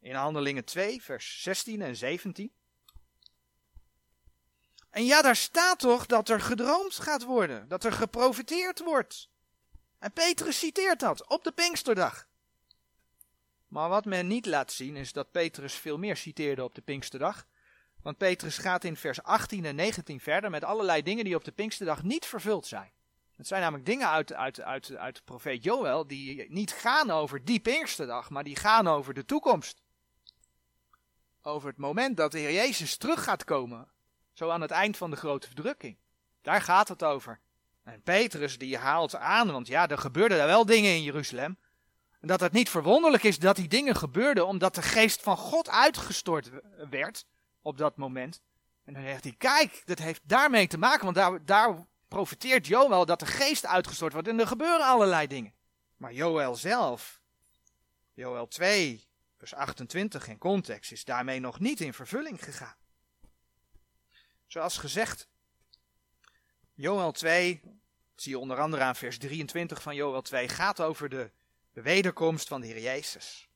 In 0.00 0.14
Handelingen 0.14 0.64
2, 0.64 1.02
vers 1.02 1.42
16 1.42 1.82
en 1.82 1.96
17. 1.96 2.52
En 4.92 5.04
ja, 5.04 5.22
daar 5.22 5.36
staat 5.36 5.78
toch 5.78 6.06
dat 6.06 6.28
er 6.28 6.40
gedroomd 6.40 6.94
gaat 6.94 7.22
worden, 7.22 7.68
dat 7.68 7.84
er 7.84 7.92
geprofiteerd 7.92 8.80
wordt. 8.80 9.28
En 9.98 10.12
Petrus 10.12 10.58
citeert 10.58 11.00
dat 11.00 11.28
op 11.28 11.44
de 11.44 11.52
Pinksterdag. 11.52 12.26
Maar 13.68 13.88
wat 13.88 14.04
men 14.04 14.26
niet 14.26 14.46
laat 14.46 14.72
zien 14.72 14.96
is 14.96 15.12
dat 15.12 15.30
Petrus 15.30 15.74
veel 15.74 15.98
meer 15.98 16.16
citeerde 16.16 16.64
op 16.64 16.74
de 16.74 16.80
Pinksterdag. 16.80 17.46
Want 18.02 18.18
Petrus 18.18 18.58
gaat 18.58 18.84
in 18.84 18.96
vers 18.96 19.22
18 19.22 19.64
en 19.64 19.74
19 19.74 20.20
verder 20.20 20.50
met 20.50 20.64
allerlei 20.64 21.02
dingen 21.02 21.24
die 21.24 21.36
op 21.36 21.44
de 21.44 21.52
Pinksterdag 21.52 22.02
niet 22.02 22.26
vervuld 22.26 22.66
zijn. 22.66 22.90
Het 23.36 23.46
zijn 23.46 23.62
namelijk 23.62 23.86
dingen 23.86 24.08
uit, 24.08 24.32
uit, 24.32 24.60
uit, 24.60 24.96
uit 24.96 25.16
de 25.16 25.22
profeet 25.24 25.64
Joël 25.64 26.06
die 26.06 26.50
niet 26.50 26.72
gaan 26.72 27.10
over 27.10 27.44
die 27.44 27.60
Pinksterdag, 27.60 28.30
maar 28.30 28.44
die 28.44 28.56
gaan 28.56 28.88
over 28.88 29.14
de 29.14 29.24
toekomst. 29.24 29.82
Over 31.42 31.68
het 31.68 31.78
moment 31.78 32.16
dat 32.16 32.32
de 32.32 32.38
Heer 32.38 32.52
Jezus 32.52 32.96
terug 32.96 33.24
gaat 33.24 33.44
komen, 33.44 33.91
zo 34.32 34.48
aan 34.50 34.60
het 34.60 34.70
eind 34.70 34.96
van 34.96 35.10
de 35.10 35.16
grote 35.16 35.46
verdrukking. 35.46 35.96
Daar 36.42 36.60
gaat 36.60 36.88
het 36.88 37.04
over. 37.04 37.40
En 37.82 38.02
Petrus 38.02 38.58
die 38.58 38.76
haalt 38.76 39.16
aan, 39.16 39.52
want 39.52 39.66
ja, 39.66 39.88
er 39.88 39.98
gebeurden 39.98 40.38
daar 40.38 40.46
wel 40.46 40.66
dingen 40.66 40.90
in 40.90 41.02
Jeruzalem. 41.02 41.58
En 42.20 42.28
dat 42.28 42.40
het 42.40 42.52
niet 42.52 42.70
verwonderlijk 42.70 43.22
is 43.22 43.38
dat 43.38 43.56
die 43.56 43.68
dingen 43.68 43.96
gebeurden 43.96 44.46
omdat 44.46 44.74
de 44.74 44.82
geest 44.82 45.22
van 45.22 45.36
God 45.36 45.70
uitgestort 45.70 46.50
werd 46.90 47.26
op 47.62 47.78
dat 47.78 47.96
moment. 47.96 48.40
En 48.84 48.92
dan 48.92 49.02
zegt 49.02 49.24
hij, 49.24 49.34
kijk, 49.38 49.82
dat 49.84 49.98
heeft 49.98 50.20
daarmee 50.24 50.66
te 50.66 50.78
maken, 50.78 51.04
want 51.04 51.16
daar, 51.16 51.44
daar 51.44 51.86
profiteert 52.08 52.66
Joël 52.66 53.06
dat 53.06 53.20
de 53.20 53.26
geest 53.26 53.66
uitgestort 53.66 54.12
wordt 54.12 54.28
en 54.28 54.40
er 54.40 54.46
gebeuren 54.46 54.86
allerlei 54.86 55.26
dingen. 55.26 55.54
Maar 55.96 56.12
Joël 56.12 56.56
zelf, 56.56 57.20
Joël 58.14 58.48
2, 58.48 59.08
vers 59.38 59.54
28 59.54 60.28
in 60.28 60.38
context, 60.38 60.92
is 60.92 61.04
daarmee 61.04 61.40
nog 61.40 61.60
niet 61.60 61.80
in 61.80 61.94
vervulling 61.94 62.44
gegaan. 62.44 62.76
Zoals 64.52 64.78
gezegd, 64.78 65.28
Joël 66.74 67.12
2, 67.12 67.60
zie 68.14 68.32
je 68.32 68.38
onder 68.38 68.60
andere 68.60 68.82
aan 68.82 68.96
vers 68.96 69.18
23 69.18 69.82
van 69.82 69.94
Joël 69.94 70.22
2, 70.22 70.48
gaat 70.48 70.80
over 70.80 71.08
de, 71.08 71.30
de 71.72 71.82
wederkomst 71.82 72.48
van 72.48 72.60
de 72.60 72.66
Heer 72.66 72.80
Jezus. 72.80 73.48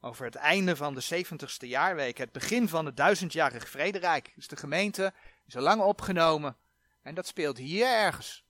Over 0.00 0.24
het 0.24 0.34
einde 0.34 0.76
van 0.76 0.94
de 0.94 1.24
70ste 1.24 1.66
jaarweek, 1.68 2.18
het 2.18 2.32
begin 2.32 2.68
van 2.68 2.86
het 2.86 2.96
duizendjarig 2.96 3.68
vrederijk. 3.68 4.32
Dus 4.34 4.48
de 4.48 4.56
gemeente 4.56 5.12
is 5.46 5.56
al 5.56 5.62
lang 5.62 5.82
opgenomen 5.82 6.56
en 7.02 7.14
dat 7.14 7.26
speelt 7.26 7.58
hier 7.58 7.86
ergens. 7.86 8.44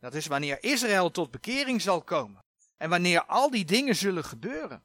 Dat 0.00 0.14
is 0.14 0.26
wanneer 0.26 0.62
Israël 0.62 1.10
tot 1.10 1.30
bekering 1.30 1.82
zal 1.82 2.02
komen. 2.02 2.44
En 2.76 2.90
wanneer 2.90 3.24
al 3.24 3.50
die 3.50 3.64
dingen 3.64 3.96
zullen 3.96 4.24
gebeuren. 4.24 4.84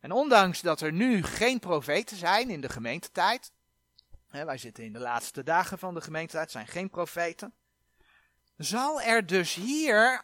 En 0.00 0.12
ondanks 0.12 0.60
dat 0.60 0.80
er 0.80 0.92
nu 0.92 1.22
geen 1.22 1.58
profeten 1.58 2.16
zijn 2.16 2.50
in 2.50 2.60
de 2.60 2.68
gemeentetijd. 2.68 3.52
Wij 4.32 4.58
zitten 4.58 4.84
in 4.84 4.92
de 4.92 4.98
laatste 4.98 5.42
dagen 5.42 5.78
van 5.78 5.94
de 5.94 6.00
gemeentetijd, 6.00 6.50
zijn 6.50 6.66
geen 6.66 6.90
profeten. 6.90 7.54
Zal 8.56 9.00
er 9.02 9.26
dus 9.26 9.54
hier 9.54 10.22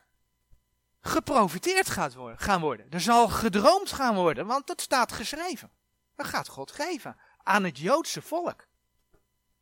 geprofiteerd 1.01 1.91
gaat 1.91 2.15
worden, 2.15 2.39
gaan 2.39 2.61
worden. 2.61 2.87
Er 2.91 3.01
zal 3.01 3.29
gedroomd 3.29 3.93
gaan 3.93 4.15
worden, 4.15 4.47
want 4.47 4.67
dat 4.67 4.81
staat 4.81 5.13
geschreven. 5.13 5.71
Dat 6.15 6.27
gaat 6.27 6.49
God 6.49 6.73
geven 6.73 7.17
aan 7.43 7.65
het 7.65 7.79
Joodse 7.79 8.23
volk. 8.23 8.67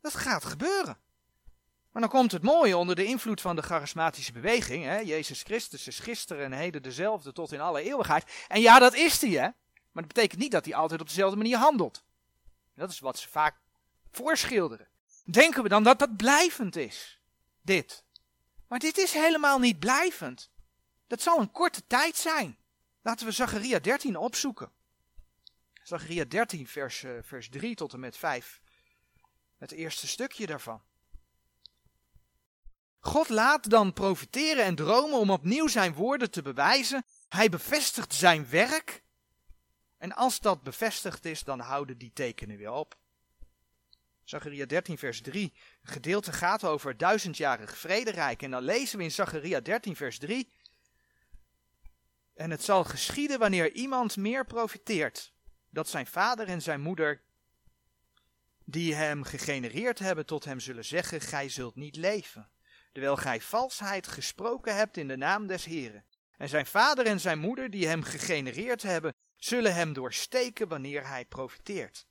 Dat 0.01 0.15
gaat 0.15 0.45
gebeuren. 0.45 0.97
Maar 1.91 2.01
dan 2.01 2.11
komt 2.11 2.31
het 2.31 2.43
mooie 2.43 2.77
onder 2.77 2.95
de 2.95 3.05
invloed 3.05 3.41
van 3.41 3.55
de 3.55 3.61
charismatische 3.61 4.31
beweging. 4.31 4.83
Hè? 4.83 4.97
Jezus 4.97 5.43
Christus 5.43 5.87
is 5.87 5.99
gisteren 5.99 6.45
en 6.45 6.51
heden 6.51 6.81
dezelfde 6.81 7.31
tot 7.31 7.51
in 7.51 7.61
alle 7.61 7.81
eeuwigheid. 7.81 8.45
En 8.47 8.61
ja, 8.61 8.79
dat 8.79 8.93
is 8.93 9.21
hij, 9.21 9.29
hè. 9.29 9.49
Maar 9.91 10.05
dat 10.05 10.13
betekent 10.13 10.39
niet 10.39 10.51
dat 10.51 10.65
hij 10.65 10.75
altijd 10.75 11.01
op 11.01 11.07
dezelfde 11.07 11.37
manier 11.37 11.57
handelt. 11.57 12.03
Dat 12.75 12.91
is 12.91 12.99
wat 12.99 13.17
ze 13.17 13.29
vaak 13.29 13.55
voorschilderen. 14.11 14.87
Denken 15.23 15.63
we 15.63 15.69
dan 15.69 15.83
dat 15.83 15.99
dat 15.99 16.17
blijvend 16.17 16.75
is? 16.75 17.19
Dit. 17.61 18.03
Maar 18.67 18.79
dit 18.79 18.97
is 18.97 19.13
helemaal 19.13 19.59
niet 19.59 19.79
blijvend. 19.79 20.51
Dat 21.07 21.21
zal 21.21 21.39
een 21.39 21.51
korte 21.51 21.87
tijd 21.87 22.15
zijn. 22.15 22.57
Laten 23.01 23.25
we 23.25 23.31
Zacharia 23.31 23.79
13 23.79 24.17
opzoeken. 24.17 24.71
Zacharia 25.83 26.25
13, 26.25 26.67
vers, 26.67 27.03
uh, 27.03 27.11
vers 27.21 27.49
3 27.49 27.75
tot 27.75 27.93
en 27.93 27.99
met 27.99 28.17
5. 28.17 28.61
Het 29.57 29.71
eerste 29.71 30.07
stukje 30.07 30.45
daarvan. 30.45 30.81
God 32.99 33.29
laat 33.29 33.69
dan 33.69 33.93
profiteren 33.93 34.63
en 34.63 34.75
dromen 34.75 35.19
om 35.19 35.29
opnieuw 35.29 35.67
zijn 35.67 35.93
woorden 35.93 36.31
te 36.31 36.41
bewijzen. 36.41 37.05
Hij 37.29 37.49
bevestigt 37.49 38.13
zijn 38.13 38.49
werk. 38.49 39.03
En 39.97 40.13
als 40.13 40.39
dat 40.39 40.63
bevestigd 40.63 41.25
is, 41.25 41.43
dan 41.43 41.59
houden 41.59 41.97
die 41.97 42.11
tekenen 42.13 42.57
weer 42.57 42.71
op. 42.71 42.97
Zacharia 44.29 44.65
13, 44.65 44.97
vers 44.97 45.21
3. 45.21 45.53
Een 45.81 45.91
gedeelte 45.91 46.33
gaat 46.33 46.63
over 46.63 46.89
het 46.89 46.99
duizendjarig 46.99 47.77
vrederijk. 47.77 48.41
En 48.41 48.51
dan 48.51 48.63
lezen 48.63 48.97
we 48.97 49.03
in 49.03 49.11
Zacharia 49.11 49.59
13, 49.59 49.95
vers 49.95 50.17
3. 50.17 50.51
En 52.33 52.51
het 52.51 52.63
zal 52.63 52.83
geschieden 52.83 53.39
wanneer 53.39 53.71
iemand 53.71 54.17
meer 54.17 54.45
profiteert, 54.45 55.33
dat 55.69 55.89
zijn 55.89 56.07
vader 56.07 56.47
en 56.47 56.61
zijn 56.61 56.81
moeder, 56.81 57.21
die 58.65 58.95
hem 58.95 59.23
gegenereerd 59.23 59.99
hebben, 59.99 60.25
tot 60.25 60.45
hem 60.45 60.59
zullen 60.59 60.85
zeggen: 60.85 61.21
Gij 61.21 61.49
zult 61.49 61.75
niet 61.75 61.95
leven 61.95 62.49
terwijl 62.97 63.17
gij 63.17 63.41
valsheid 63.41 64.07
gesproken 64.07 64.75
hebt 64.75 64.97
in 64.97 65.07
de 65.07 65.17
naam 65.17 65.47
des 65.47 65.65
Heren. 65.65 66.05
En 66.37 66.49
zijn 66.49 66.65
vader 66.65 67.05
en 67.05 67.19
zijn 67.19 67.39
moeder, 67.39 67.69
die 67.69 67.87
hem 67.87 68.03
gegenereerd 68.03 68.81
hebben, 68.81 69.13
zullen 69.35 69.73
hem 69.73 69.93
doorsteken 69.93 70.67
wanneer 70.67 71.07
hij 71.07 71.25
profiteert. 71.25 72.07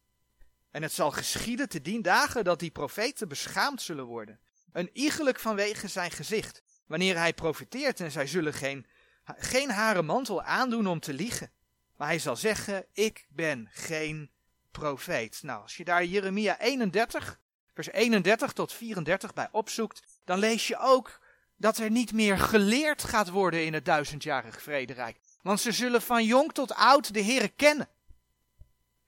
En 0.76 0.82
het 0.82 0.92
zal 0.92 1.10
geschieden 1.10 1.68
te 1.68 1.80
dien 1.80 2.02
dagen 2.02 2.44
dat 2.44 2.58
die 2.58 2.70
profeten 2.70 3.28
beschaamd 3.28 3.82
zullen 3.82 4.04
worden, 4.04 4.40
een 4.72 4.90
iegelijk 4.92 5.38
vanwege 5.38 5.88
zijn 5.88 6.10
gezicht, 6.10 6.62
wanneer 6.86 7.16
hij 7.16 7.34
profiteert 7.34 8.00
en 8.00 8.10
zij 8.10 8.26
zullen 8.26 8.54
geen, 8.54 8.86
geen 9.24 9.70
haren 9.70 10.04
mantel 10.04 10.42
aandoen 10.42 10.86
om 10.86 11.00
te 11.00 11.12
liegen. 11.12 11.50
Maar 11.96 12.08
hij 12.08 12.18
zal 12.18 12.36
zeggen, 12.36 12.86
ik 12.92 13.26
ben 13.28 13.68
geen 13.72 14.30
profeet. 14.70 15.38
Nou, 15.42 15.62
als 15.62 15.76
je 15.76 15.84
daar 15.84 16.04
Jeremia 16.04 16.60
31, 16.60 17.38
vers 17.74 17.90
31 17.90 18.52
tot 18.52 18.72
34 18.72 19.32
bij 19.32 19.48
opzoekt, 19.52 20.02
dan 20.24 20.38
lees 20.38 20.66
je 20.66 20.78
ook 20.78 21.20
dat 21.56 21.78
er 21.78 21.90
niet 21.90 22.12
meer 22.12 22.38
geleerd 22.38 23.04
gaat 23.04 23.28
worden 23.28 23.64
in 23.64 23.74
het 23.74 23.84
duizendjarig 23.84 24.62
vrederijk. 24.62 25.18
Want 25.42 25.60
ze 25.60 25.72
zullen 25.72 26.02
van 26.02 26.24
jong 26.24 26.52
tot 26.52 26.74
oud 26.74 27.14
de 27.14 27.22
Heere 27.22 27.48
kennen. 27.48 27.88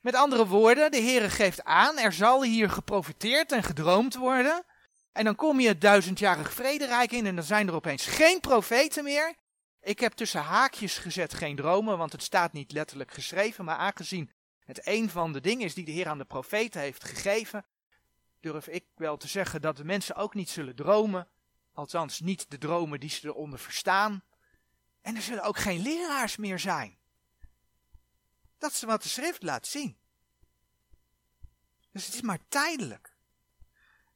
Met 0.08 0.16
andere 0.16 0.46
woorden, 0.46 0.90
de 0.90 1.00
Heere 1.00 1.30
geeft 1.30 1.64
aan, 1.64 1.98
er 1.98 2.12
zal 2.12 2.42
hier 2.42 2.70
geprofiteerd 2.70 3.52
en 3.52 3.62
gedroomd 3.62 4.14
worden. 4.14 4.64
En 5.12 5.24
dan 5.24 5.34
kom 5.34 5.60
je 5.60 5.68
het 5.68 5.80
duizendjarig 5.80 6.52
vrederijk 6.52 7.12
in 7.12 7.26
en 7.26 7.34
dan 7.34 7.44
zijn 7.44 7.68
er 7.68 7.74
opeens 7.74 8.06
geen 8.06 8.40
profeten 8.40 9.04
meer. 9.04 9.34
Ik 9.80 10.00
heb 10.00 10.12
tussen 10.12 10.40
haakjes 10.40 10.98
gezet 10.98 11.34
geen 11.34 11.56
dromen, 11.56 11.98
want 11.98 12.12
het 12.12 12.22
staat 12.22 12.52
niet 12.52 12.72
letterlijk 12.72 13.10
geschreven. 13.10 13.64
Maar 13.64 13.76
aangezien 13.76 14.30
het 14.64 14.86
een 14.86 15.10
van 15.10 15.32
de 15.32 15.40
dingen 15.40 15.64
is 15.64 15.74
die 15.74 15.84
de 15.84 15.92
Heer 15.92 16.08
aan 16.08 16.18
de 16.18 16.24
profeten 16.24 16.80
heeft 16.80 17.04
gegeven, 17.04 17.64
durf 18.40 18.68
ik 18.68 18.84
wel 18.94 19.16
te 19.16 19.28
zeggen 19.28 19.60
dat 19.60 19.76
de 19.76 19.84
mensen 19.84 20.14
ook 20.14 20.34
niet 20.34 20.50
zullen 20.50 20.76
dromen. 20.76 21.28
Althans, 21.72 22.20
niet 22.20 22.50
de 22.50 22.58
dromen 22.58 23.00
die 23.00 23.10
ze 23.10 23.26
eronder 23.26 23.58
verstaan. 23.58 24.22
En 25.00 25.16
er 25.16 25.22
zullen 25.22 25.44
ook 25.44 25.58
geen 25.58 25.82
leraars 25.82 26.36
meer 26.36 26.58
zijn. 26.58 26.97
Dat 28.58 28.72
is 28.72 28.82
wat 28.82 29.02
de 29.02 29.08
schrift 29.08 29.42
laat 29.42 29.66
zien. 29.66 29.96
Dus 31.92 32.06
het 32.06 32.14
is 32.14 32.20
maar 32.20 32.38
tijdelijk. 32.48 33.16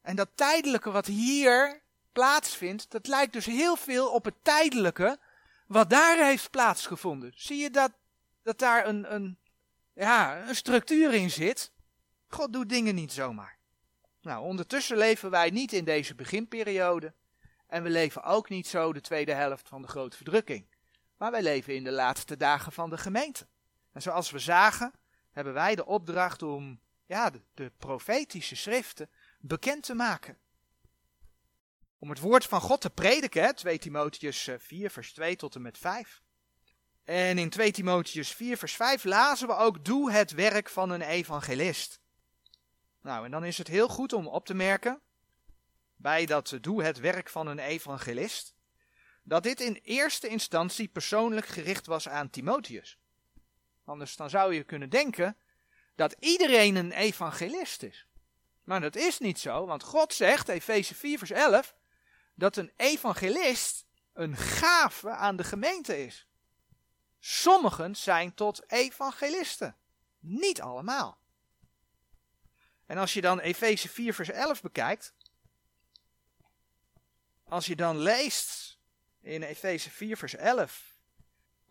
En 0.00 0.16
dat 0.16 0.28
tijdelijke 0.34 0.90
wat 0.90 1.06
hier 1.06 1.82
plaatsvindt, 2.12 2.90
dat 2.90 3.06
lijkt 3.06 3.32
dus 3.32 3.46
heel 3.46 3.76
veel 3.76 4.12
op 4.12 4.24
het 4.24 4.34
tijdelijke 4.42 5.18
wat 5.66 5.90
daar 5.90 6.24
heeft 6.24 6.50
plaatsgevonden. 6.50 7.32
Zie 7.34 7.56
je 7.56 7.70
dat, 7.70 7.92
dat 8.42 8.58
daar 8.58 8.86
een, 8.86 9.14
een, 9.14 9.38
ja, 9.94 10.48
een 10.48 10.56
structuur 10.56 11.14
in 11.14 11.30
zit? 11.30 11.72
God 12.26 12.52
doet 12.52 12.68
dingen 12.68 12.94
niet 12.94 13.12
zomaar. 13.12 13.58
Nou, 14.20 14.44
ondertussen 14.44 14.96
leven 14.96 15.30
wij 15.30 15.50
niet 15.50 15.72
in 15.72 15.84
deze 15.84 16.14
beginperiode. 16.14 17.14
En 17.66 17.82
we 17.82 17.90
leven 17.90 18.22
ook 18.22 18.48
niet 18.48 18.66
zo 18.66 18.92
de 18.92 19.00
tweede 19.00 19.32
helft 19.32 19.68
van 19.68 19.82
de 19.82 19.88
grote 19.88 20.16
verdrukking. 20.16 20.66
Maar 21.16 21.30
wij 21.30 21.42
leven 21.42 21.74
in 21.74 21.84
de 21.84 21.90
laatste 21.90 22.36
dagen 22.36 22.72
van 22.72 22.90
de 22.90 22.98
gemeente. 22.98 23.46
En 23.92 24.02
zoals 24.02 24.30
we 24.30 24.38
zagen, 24.38 24.92
hebben 25.30 25.52
wij 25.52 25.74
de 25.74 25.86
opdracht 25.86 26.42
om 26.42 26.80
ja, 27.06 27.30
de, 27.54 27.72
profetische 27.78 28.56
schriften 28.56 29.10
bekend 29.40 29.82
te 29.82 29.94
maken. 29.94 30.38
Om 31.98 32.10
het 32.10 32.18
woord 32.18 32.44
van 32.44 32.60
God 32.60 32.80
te 32.80 32.90
prediken, 32.90 33.54
2 33.54 33.78
Timotheus 33.78 34.48
4, 34.58 34.84
eh, 34.84 34.90
vers 34.90 35.12
2 35.12 35.36
tot 35.36 35.54
en 35.54 35.62
met 35.62 35.78
5. 35.78 36.22
En 37.04 37.38
in 37.38 37.50
2 37.50 37.72
Timotheus 37.72 38.32
4, 38.32 38.56
vers 38.56 38.74
5 38.74 39.04
lazen 39.04 39.46
we 39.46 39.54
ook: 39.54 39.84
Doe 39.84 40.12
het 40.12 40.30
werk 40.30 40.68
van 40.68 40.90
een 40.90 41.02
evangelist. 41.02 42.00
Nou, 43.00 43.24
en 43.24 43.30
dan 43.30 43.44
is 43.44 43.58
het 43.58 43.68
heel 43.68 43.88
goed 43.88 44.12
om 44.12 44.26
op 44.26 44.46
te 44.46 44.54
merken, 44.54 45.00
bij 45.96 46.26
dat 46.26 46.58
doe 46.60 46.82
het 46.82 46.98
werk 46.98 47.28
van 47.28 47.46
een 47.46 47.58
evangelist, 47.58 48.54
dat 49.22 49.42
dit 49.42 49.60
in 49.60 49.80
eerste 49.82 50.28
instantie 50.28 50.88
persoonlijk 50.88 51.46
gericht 51.46 51.86
was 51.86 52.08
aan 52.08 52.30
Timotheus. 52.30 52.98
Anders 53.92 54.16
dan 54.16 54.30
zou 54.30 54.54
je 54.54 54.64
kunnen 54.64 54.90
denken 54.90 55.36
dat 55.94 56.16
iedereen 56.18 56.76
een 56.76 56.92
evangelist 56.92 57.82
is. 57.82 58.06
Maar 58.64 58.80
dat 58.80 58.96
is 58.96 59.18
niet 59.18 59.38
zo, 59.38 59.66
want 59.66 59.82
God 59.82 60.14
zegt, 60.14 60.48
Efeze 60.48 60.94
4 60.94 61.18
vers 61.18 61.30
11, 61.30 61.76
dat 62.34 62.56
een 62.56 62.72
evangelist 62.76 63.86
een 64.12 64.36
gave 64.36 65.10
aan 65.10 65.36
de 65.36 65.44
gemeente 65.44 66.04
is. 66.04 66.26
Sommigen 67.18 67.96
zijn 67.96 68.34
tot 68.34 68.70
evangelisten, 68.70 69.76
niet 70.18 70.60
allemaal. 70.60 71.18
En 72.86 72.98
als 72.98 73.12
je 73.12 73.20
dan 73.20 73.40
Efeze 73.40 73.88
4 73.88 74.14
vers 74.14 74.30
11 74.30 74.62
bekijkt, 74.62 75.14
als 77.44 77.66
je 77.66 77.76
dan 77.76 77.98
leest 77.98 78.78
in 79.20 79.42
Efeze 79.42 79.90
4 79.90 80.16
vers 80.16 80.34
11 80.34 80.91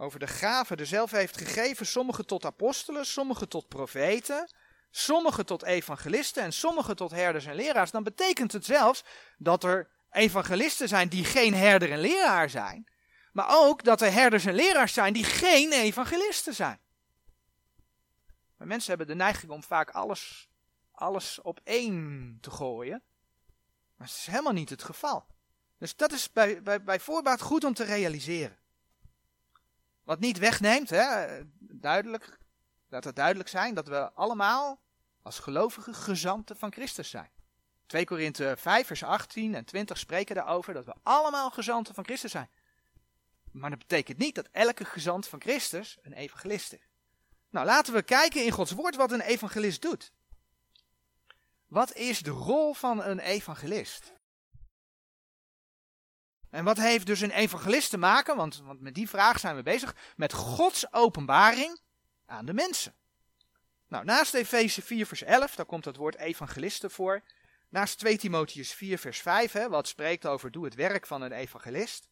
over 0.02 0.20
de 0.20 0.28
gaven 0.28 0.78
die 0.78 0.86
zelf 0.86 1.12
heeft 1.12 1.38
gegeven, 1.38 1.86
sommige 1.86 2.26
tot 2.26 2.46
apostelen, 2.46 3.06
sommige 3.06 3.48
tot 3.48 3.68
profeten, 3.68 4.52
sommige 4.92 5.44
tot 5.44 5.64
evangelisten 5.64 6.44
en 6.44 6.54
sommige 6.54 6.96
tot 6.96 7.12
herders 7.12 7.46
en 7.46 7.56
leraars, 7.56 7.92
dan 7.92 8.04
betekent 8.04 8.52
het 8.52 8.66
zelfs 8.66 9.04
dat 9.38 9.64
er 9.64 9.90
evangelisten 10.12 10.88
zijn 10.88 11.10
die 11.10 11.26
geen 11.26 11.54
herder 11.54 11.92
en 11.92 12.00
leraar 12.00 12.50
zijn, 12.50 12.88
maar 13.32 13.48
ook 13.50 13.84
dat 13.84 14.02
er 14.02 14.14
herders 14.14 14.46
en 14.46 14.54
leraars 14.54 14.94
zijn 14.94 15.14
die 15.14 15.24
geen 15.24 15.72
evangelisten 15.72 16.54
zijn. 16.54 16.80
Maar 18.58 18.68
mensen 18.68 18.90
hebben 18.90 19.08
de 19.08 19.24
neiging 19.24 19.52
om 19.52 19.64
vaak 19.64 19.90
alles 19.90 20.50
alles 20.92 21.42
op 21.42 21.60
één 21.64 22.38
te 22.42 22.52
gooien. 22.52 23.04
Maar 23.96 24.08
dat 24.08 24.18
is 24.18 24.26
helemaal 24.26 24.54
niet 24.54 24.70
het 24.70 24.84
geval. 24.84 25.26
Dus 25.78 25.96
dat 25.96 26.12
is 26.12 26.32
bij, 26.32 26.62
bij 26.84 27.00
voorbaat 27.00 27.42
goed 27.42 27.64
om 27.64 27.74
te 27.74 27.84
realiseren. 27.84 28.61
Wat 30.04 30.20
niet 30.20 30.38
wegneemt, 30.38 30.90
hè, 30.90 31.40
duidelijk, 31.60 32.40
laat 32.90 33.04
het 33.04 33.16
duidelijk 33.16 33.50
zijn 33.50 33.74
dat 33.74 33.88
we 33.88 34.12
allemaal 34.12 34.82
als 35.22 35.40
gelovigen 35.40 35.96
gezanten 35.96 36.58
van 36.58 36.72
Christus 36.72 37.10
zijn. 37.10 37.30
2 37.86 38.06
Korinthe 38.06 38.56
5 38.58 38.88
vers 38.88 39.04
18 39.04 39.56
en 39.56 39.66
20 39.66 39.98
spreken 39.98 40.36
daarover 40.36 40.74
dat 40.74 40.86
we 40.86 40.94
allemaal 41.04 41.50
gezanten 41.50 41.94
van 41.94 42.04
Christus 42.04 42.32
zijn. 42.32 42.50
Maar 43.52 43.70
dat 43.70 43.80
betekent 43.80 44.18
niet 44.18 44.36
dat 44.36 44.48
elke 44.52 44.86
gezant 44.86 45.28
van 45.28 45.42
Christus 45.42 45.98
een 46.02 46.14
evangelist 46.14 46.74
is. 46.74 46.90
Nou, 47.50 47.66
laten 47.66 47.94
we 47.94 48.02
kijken 48.02 48.46
in 48.46 48.52
Gods 48.52 48.72
woord 48.72 48.96
wat 48.96 49.12
een 49.12 49.22
evangelist 49.22 49.82
doet. 49.82 50.12
Wat 51.68 51.94
is 51.94 52.20
de 52.20 52.30
rol 52.30 52.74
van 52.74 53.04
een 53.04 53.20
evangelist? 53.20 54.14
En 56.52 56.64
wat 56.64 56.78
heeft 56.78 57.06
dus 57.06 57.22
een 57.22 57.32
evangelist 57.32 57.90
te 57.90 57.98
maken, 57.98 58.36
want, 58.36 58.62
want 58.64 58.82
met 58.82 58.96
die 58.96 59.10
vraag 59.10 59.40
zijn 59.40 59.56
we 59.56 59.64
bezig, 59.64 59.96
met 60.16 60.34
Gods 60.34 60.94
openbaring 60.94 61.80
aan 62.26 62.46
de 62.46 62.54
mensen. 62.54 62.96
Nou, 63.88 64.06
naast 64.06 64.34
Efeze 64.34 64.82
4 64.82 65.06
vers 65.06 65.24
11, 65.24 65.56
daar 65.56 65.66
komt 65.66 65.86
het 65.86 65.96
woord 65.96 66.16
evangelisten 66.16 66.92
voor. 66.92 67.24
Naast 67.70 68.00
2 68.00 68.18
Timotheus 68.18 68.74
4 68.74 68.98
vers 68.98 69.22
5, 69.22 69.52
hè, 69.52 69.70
wat 69.70 69.88
spreekt 69.88 70.26
over 70.26 70.52
doe 70.52 70.66
het 70.66 70.76
werk 70.76 71.08
van 71.08 71.22
een 71.22 71.32
evangelist. 71.32 72.08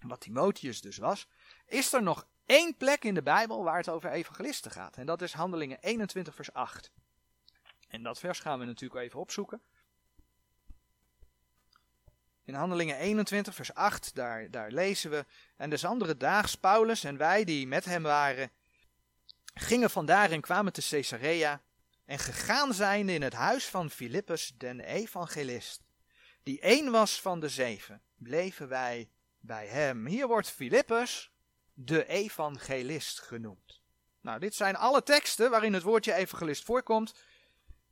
Wat 0.00 0.20
Timotheus 0.20 0.80
dus 0.80 0.96
was. 0.96 1.28
Is 1.66 1.92
er 1.92 2.02
nog 2.02 2.26
één 2.46 2.76
plek 2.76 3.04
in 3.04 3.14
de 3.14 3.22
Bijbel 3.22 3.64
waar 3.64 3.76
het 3.76 3.88
over 3.88 4.10
evangelisten 4.10 4.70
gaat. 4.70 4.96
En 4.96 5.06
dat 5.06 5.22
is 5.22 5.32
Handelingen 5.32 5.78
21 5.80 6.34
vers 6.34 6.52
8. 6.52 6.90
En 7.88 8.02
dat 8.02 8.18
vers 8.18 8.40
gaan 8.40 8.58
we 8.58 8.64
natuurlijk 8.64 9.00
even 9.00 9.20
opzoeken. 9.20 9.62
In 12.44 12.54
Handelingen 12.54 12.96
21, 12.96 13.54
vers 13.54 13.74
8, 13.74 14.14
daar, 14.14 14.50
daar 14.50 14.70
lezen 14.70 15.10
we. 15.10 15.24
En 15.56 15.70
des 15.70 15.84
andere 15.84 16.16
daags 16.16 16.54
Paulus 16.54 17.04
en 17.04 17.16
wij 17.16 17.44
die 17.44 17.66
met 17.66 17.84
hem 17.84 18.02
waren, 18.02 18.50
gingen 19.54 19.90
vandaar 19.90 20.30
en 20.30 20.40
kwamen 20.40 20.72
te 20.72 20.86
Caesarea. 20.88 21.62
En 22.04 22.18
gegaan 22.18 22.74
zijnde 22.74 23.12
in 23.12 23.22
het 23.22 23.32
huis 23.32 23.66
van 23.66 23.90
Filippus, 23.90 24.52
den 24.56 24.80
evangelist, 24.80 25.82
die 26.42 26.60
één 26.60 26.90
was 26.90 27.20
van 27.20 27.40
de 27.40 27.48
zeven, 27.48 28.02
bleven 28.16 28.68
wij 28.68 29.10
bij 29.40 29.66
hem. 29.66 30.06
Hier 30.06 30.26
wordt 30.26 30.50
Filippus 30.50 31.30
de 31.74 32.06
evangelist 32.06 33.20
genoemd. 33.20 33.80
Nou, 34.20 34.40
dit 34.40 34.54
zijn 34.54 34.76
alle 34.76 35.02
teksten 35.02 35.50
waarin 35.50 35.72
het 35.72 35.82
woordje 35.82 36.14
evangelist 36.14 36.64
voorkomt. 36.64 37.14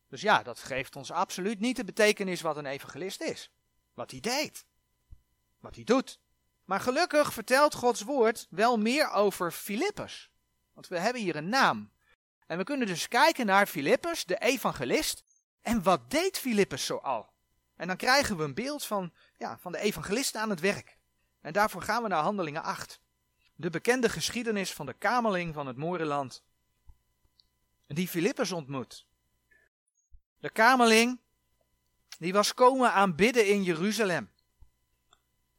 Dus 0.08 0.20
ja, 0.20 0.42
dat 0.42 0.58
geeft 0.58 0.96
ons 0.96 1.10
absoluut 1.10 1.60
niet 1.60 1.76
de 1.76 1.84
betekenis 1.84 2.40
wat 2.40 2.56
een 2.56 2.66
evangelist 2.66 3.20
is. 3.20 3.50
Wat 3.98 4.10
hij 4.10 4.20
deed. 4.20 4.66
Wat 5.60 5.74
hij 5.74 5.84
doet. 5.84 6.20
Maar 6.64 6.80
gelukkig 6.80 7.32
vertelt 7.32 7.74
Gods 7.74 8.02
woord 8.02 8.46
wel 8.50 8.78
meer 8.78 9.10
over 9.10 9.52
Filippus. 9.52 10.30
Want 10.72 10.88
we 10.88 10.98
hebben 10.98 11.22
hier 11.22 11.36
een 11.36 11.48
naam. 11.48 11.92
En 12.46 12.58
we 12.58 12.64
kunnen 12.64 12.86
dus 12.86 13.08
kijken 13.08 13.46
naar 13.46 13.66
Filippus, 13.66 14.24
de 14.24 14.38
evangelist. 14.38 15.24
En 15.60 15.82
wat 15.82 16.10
deed 16.10 16.38
Filippus 16.38 16.86
zoal? 16.86 17.32
En 17.76 17.86
dan 17.86 17.96
krijgen 17.96 18.36
we 18.36 18.44
een 18.44 18.54
beeld 18.54 18.84
van, 18.84 19.12
ja, 19.36 19.58
van 19.58 19.72
de 19.72 19.78
evangelist 19.78 20.36
aan 20.36 20.50
het 20.50 20.60
werk. 20.60 20.98
En 21.40 21.52
daarvoor 21.52 21.82
gaan 21.82 22.02
we 22.02 22.08
naar 22.08 22.22
Handelingen 22.22 22.62
8. 22.62 23.00
De 23.54 23.70
bekende 23.70 24.08
geschiedenis 24.08 24.72
van 24.72 24.86
de 24.86 24.94
kameling 24.94 25.54
van 25.54 25.66
het 25.66 25.76
Moerenland. 25.76 26.44
Die 27.86 28.08
Filippus 28.08 28.52
ontmoet. 28.52 29.06
De 30.38 30.50
kameling, 30.50 31.20
die 32.18 32.32
was 32.32 32.54
komen 32.54 32.92
aanbidden 32.92 33.46
in 33.46 33.62
Jeruzalem. 33.62 34.30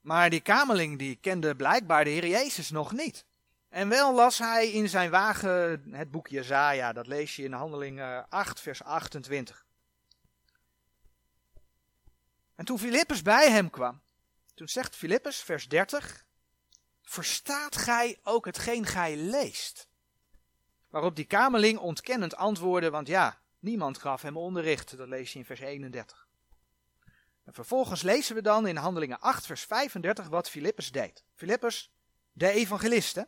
Maar 0.01 0.29
die 0.29 0.41
kameling, 0.41 0.97
die 0.97 1.15
kende 1.15 1.55
blijkbaar 1.55 2.03
de 2.03 2.09
Heer 2.09 2.27
Jezus 2.27 2.69
nog 2.69 2.91
niet. 2.91 3.25
En 3.69 3.89
wel 3.89 4.15
las 4.15 4.37
hij 4.37 4.71
in 4.71 4.89
zijn 4.89 5.09
wagen 5.09 5.83
het 5.91 6.11
boek 6.11 6.27
Jezaja, 6.27 6.93
dat 6.93 7.07
lees 7.07 7.35
je 7.35 7.43
in 7.43 7.53
Handelingen 7.53 8.29
8, 8.29 8.59
vers 8.59 8.83
28. 8.83 9.65
En 12.55 12.65
toen 12.65 12.79
Filippus 12.79 13.21
bij 13.21 13.51
hem 13.51 13.69
kwam, 13.69 14.01
toen 14.53 14.67
zegt 14.67 14.95
Filippus, 14.95 15.41
vers 15.41 15.67
30, 15.67 16.25
verstaat 17.01 17.75
gij 17.75 18.19
ook 18.23 18.45
hetgeen 18.45 18.85
gij 18.85 19.15
leest? 19.15 19.87
Waarop 20.89 21.15
die 21.15 21.25
kameling 21.25 21.79
ontkennend 21.79 22.35
antwoordde, 22.35 22.89
want 22.89 23.07
ja, 23.07 23.39
niemand 23.59 23.97
gaf 23.97 24.21
hem 24.21 24.37
onderricht. 24.37 24.97
Dat 24.97 25.07
lees 25.07 25.33
je 25.33 25.39
in 25.39 25.45
vers 25.45 25.59
31. 25.59 26.28
En 27.49 27.55
vervolgens 27.55 28.01
lezen 28.01 28.35
we 28.35 28.41
dan 28.41 28.67
in 28.67 28.75
Handelingen 28.75 29.19
8, 29.19 29.45
vers 29.45 29.63
35 29.63 30.27
wat 30.27 30.49
Filippus 30.49 30.91
deed. 30.91 31.23
Filippus, 31.35 31.91
de 32.31 32.49
evangeliste. 32.49 33.27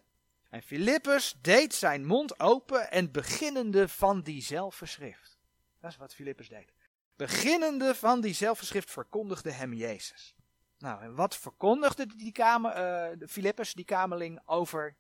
En 0.50 0.62
Filippus 0.62 1.36
deed 1.42 1.74
zijn 1.74 2.06
mond 2.06 2.40
open 2.40 2.92
en 2.92 3.12
beginnende 3.12 3.88
van 3.88 4.22
diezelfde 4.22 4.86
schrift. 4.86 5.40
Dat 5.80 5.92
is 5.92 5.98
wat 5.98 6.14
Filippus 6.14 6.50
deed. 6.50 6.74
Beginnende 7.16 7.96
van 7.96 8.22
diezelfde 8.22 8.66
schrift 8.66 8.92
verkondigde 8.92 9.52
hem 9.52 9.74
Jezus. 9.74 10.36
Nou, 10.78 11.02
en 11.02 11.16
wat 11.16 11.38
verkondigde 11.38 12.06
die 12.06 12.32
kamer, 12.32 12.72
uh, 12.72 13.18
de 13.20 13.28
Filippus, 13.28 13.74
die 13.74 13.86
kamerling, 13.86 14.42
over 14.46 14.96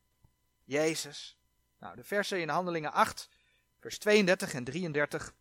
Jezus? 0.63 1.37
Nou, 1.79 1.95
de 1.95 2.03
versen 2.03 2.41
in 2.41 2.49
Handelingen 2.49 2.93
8, 2.93 3.29
vers 3.79 3.97
32 3.97 4.53
en 4.53 4.63
33. 4.63 5.33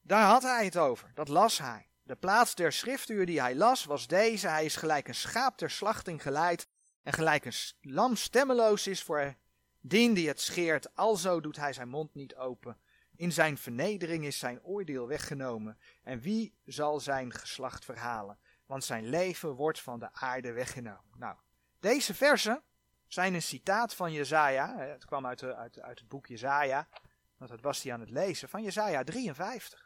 Daar 0.00 0.26
had 0.26 0.42
hij 0.42 0.64
het 0.64 0.76
over, 0.76 1.10
dat 1.14 1.28
las 1.28 1.58
hij. 1.58 1.88
De 2.04 2.16
plaats 2.16 2.54
der 2.54 2.72
schriftuur 2.72 3.26
die 3.26 3.40
hij 3.40 3.54
las 3.54 3.84
was 3.84 4.06
deze: 4.06 4.48
Hij 4.48 4.64
is 4.64 4.76
gelijk 4.76 5.08
een 5.08 5.14
schaap 5.14 5.56
ter 5.56 5.70
slachting 5.70 6.22
geleid 6.22 6.68
en 7.02 7.12
gelijk 7.12 7.44
een 7.44 7.54
lam 7.80 8.16
stemmeloos 8.16 8.86
is 8.86 9.02
voor 9.02 9.34
dien 9.80 10.14
die 10.14 10.28
het 10.28 10.40
scheert. 10.40 10.94
Alzo 10.94 11.40
doet 11.40 11.56
hij 11.56 11.72
zijn 11.72 11.88
mond 11.88 12.14
niet 12.14 12.36
open. 12.36 12.78
In 13.16 13.32
zijn 13.32 13.58
vernedering 13.58 14.24
is 14.24 14.38
zijn 14.38 14.62
oordeel 14.62 15.06
weggenomen. 15.06 15.78
En 16.02 16.20
wie 16.20 16.54
zal 16.64 17.00
zijn 17.00 17.32
geslacht 17.32 17.84
verhalen? 17.84 18.38
Want 18.66 18.84
zijn 18.84 19.08
leven 19.08 19.50
wordt 19.50 19.80
van 19.80 19.98
de 19.98 20.12
aarde 20.12 20.52
weggenomen. 20.52 21.18
Nou, 21.18 21.36
deze 21.80 22.14
versen 22.14 22.62
zijn 23.06 23.34
een 23.34 23.42
citaat 23.42 23.94
van 23.94 24.12
Jezaja. 24.12 24.78
Het 24.78 25.04
kwam 25.04 25.26
uit, 25.26 25.42
uit, 25.42 25.80
uit 25.80 25.98
het 25.98 26.08
boek 26.08 26.26
Jezaja. 26.26 26.88
Want 27.36 27.50
dat 27.50 27.60
was 27.60 27.82
hij 27.82 27.92
aan 27.92 28.00
het 28.00 28.10
lezen. 28.10 28.48
Van 28.48 28.62
Jezaja 28.62 29.04
53. 29.04 29.83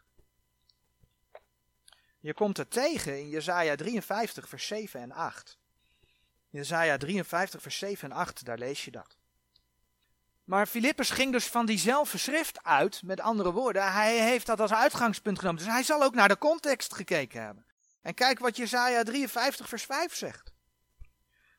Je 2.21 2.35
komt 2.35 2.57
het 2.57 2.71
tegen 2.71 3.19
in 3.19 3.29
Jesaja 3.29 3.77
53, 3.77 4.49
vers 4.49 4.67
7 4.67 5.01
en 5.01 5.13
8. 5.13 5.59
Jesaja 6.51 6.97
53, 6.97 7.63
vers 7.63 7.79
7 7.79 8.11
en 8.11 8.17
8, 8.17 8.45
daar 8.45 8.59
lees 8.59 8.85
je 8.85 8.91
dat. 8.91 9.17
Maar 10.45 10.67
Filippus 10.67 11.11
ging 11.11 11.33
dus 11.33 11.47
van 11.47 11.67
diezelfde 11.67 12.19
schrift 12.19 12.63
uit, 12.63 13.03
met 13.03 13.21
andere 13.21 13.53
woorden, 13.53 13.93
hij 13.93 14.19
heeft 14.19 14.47
dat 14.47 14.61
als 14.61 14.73
uitgangspunt 14.73 15.39
genomen. 15.39 15.63
Dus 15.63 15.73
hij 15.73 15.83
zal 15.83 16.03
ook 16.03 16.15
naar 16.15 16.29
de 16.29 16.39
context 16.39 16.95
gekeken 16.95 17.43
hebben. 17.43 17.67
En 18.03 18.15
kijk 18.15 18.39
wat 18.39 18.57
Jesaja 18.57 19.03
53, 19.03 19.69
vers 19.69 19.85
5 19.85 20.15
zegt. 20.15 20.53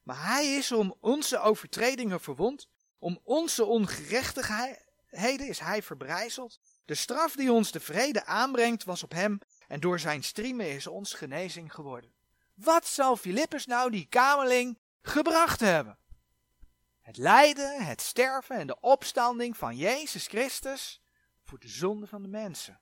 Maar 0.03 0.25
hij 0.27 0.55
is 0.55 0.71
om 0.71 0.95
onze 0.99 1.39
overtredingen 1.39 2.19
verwond, 2.19 2.67
om 2.99 3.19
onze 3.23 3.65
ongerechtigheden 3.65 5.47
is 5.47 5.59
hij 5.59 5.83
verbrijzeld. 5.83 6.59
De 6.85 6.95
straf 6.95 7.35
die 7.35 7.51
ons 7.51 7.71
de 7.71 7.79
vrede 7.79 8.25
aanbrengt 8.25 8.83
was 8.83 9.03
op 9.03 9.11
hem 9.11 9.39
en 9.69 9.79
door 9.79 9.99
zijn 9.99 10.23
striemen 10.23 10.69
is 10.69 10.87
ons 10.87 11.13
genezing 11.13 11.73
geworden. 11.73 12.11
Wat 12.53 12.87
zal 12.87 13.17
Filippus 13.17 13.65
nou 13.65 13.91
die 13.91 14.05
kameling 14.05 14.79
gebracht 15.01 15.59
hebben? 15.59 15.97
Het 17.01 17.17
lijden, 17.17 17.85
het 17.85 18.01
sterven 18.01 18.55
en 18.55 18.67
de 18.67 18.79
opstanding 18.79 19.57
van 19.57 19.75
Jezus 19.75 20.27
Christus 20.27 21.01
voor 21.43 21.59
de 21.59 21.67
zonde 21.67 22.07
van 22.07 22.21
de 22.21 22.27
mensen. 22.27 22.79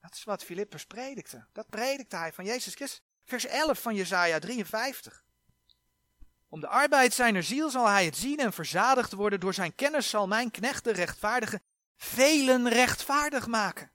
Dat 0.00 0.14
is 0.14 0.24
wat 0.24 0.44
Filippus 0.44 0.86
predikte. 0.86 1.46
Dat 1.52 1.68
predikte 1.68 2.16
hij 2.16 2.32
van 2.32 2.44
Jezus 2.44 2.74
Christus. 2.74 3.02
Vers 3.24 3.46
11 3.46 3.82
van 3.82 3.94
Jesaja 3.94 4.38
53. 4.38 5.24
Om 6.48 6.60
de 6.60 6.68
arbeid 6.68 7.14
zijner 7.14 7.42
ziel 7.42 7.70
zal 7.70 7.88
hij 7.88 8.04
het 8.04 8.16
zien 8.16 8.38
en 8.38 8.52
verzadigd 8.52 9.12
worden. 9.12 9.40
Door 9.40 9.54
zijn 9.54 9.74
kennis 9.74 10.10
zal 10.10 10.26
mijn 10.26 10.50
knecht 10.50 10.84
de 10.84 10.92
rechtvaardige 10.92 11.60
velen 11.96 12.68
rechtvaardig 12.68 13.46
maken 13.46 13.90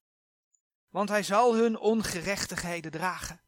want 0.96 1.10
hij 1.10 1.24
zal 1.24 1.56
hun 1.56 1.78
ongerechtigheden 1.78 2.92
dragen. 2.92 3.42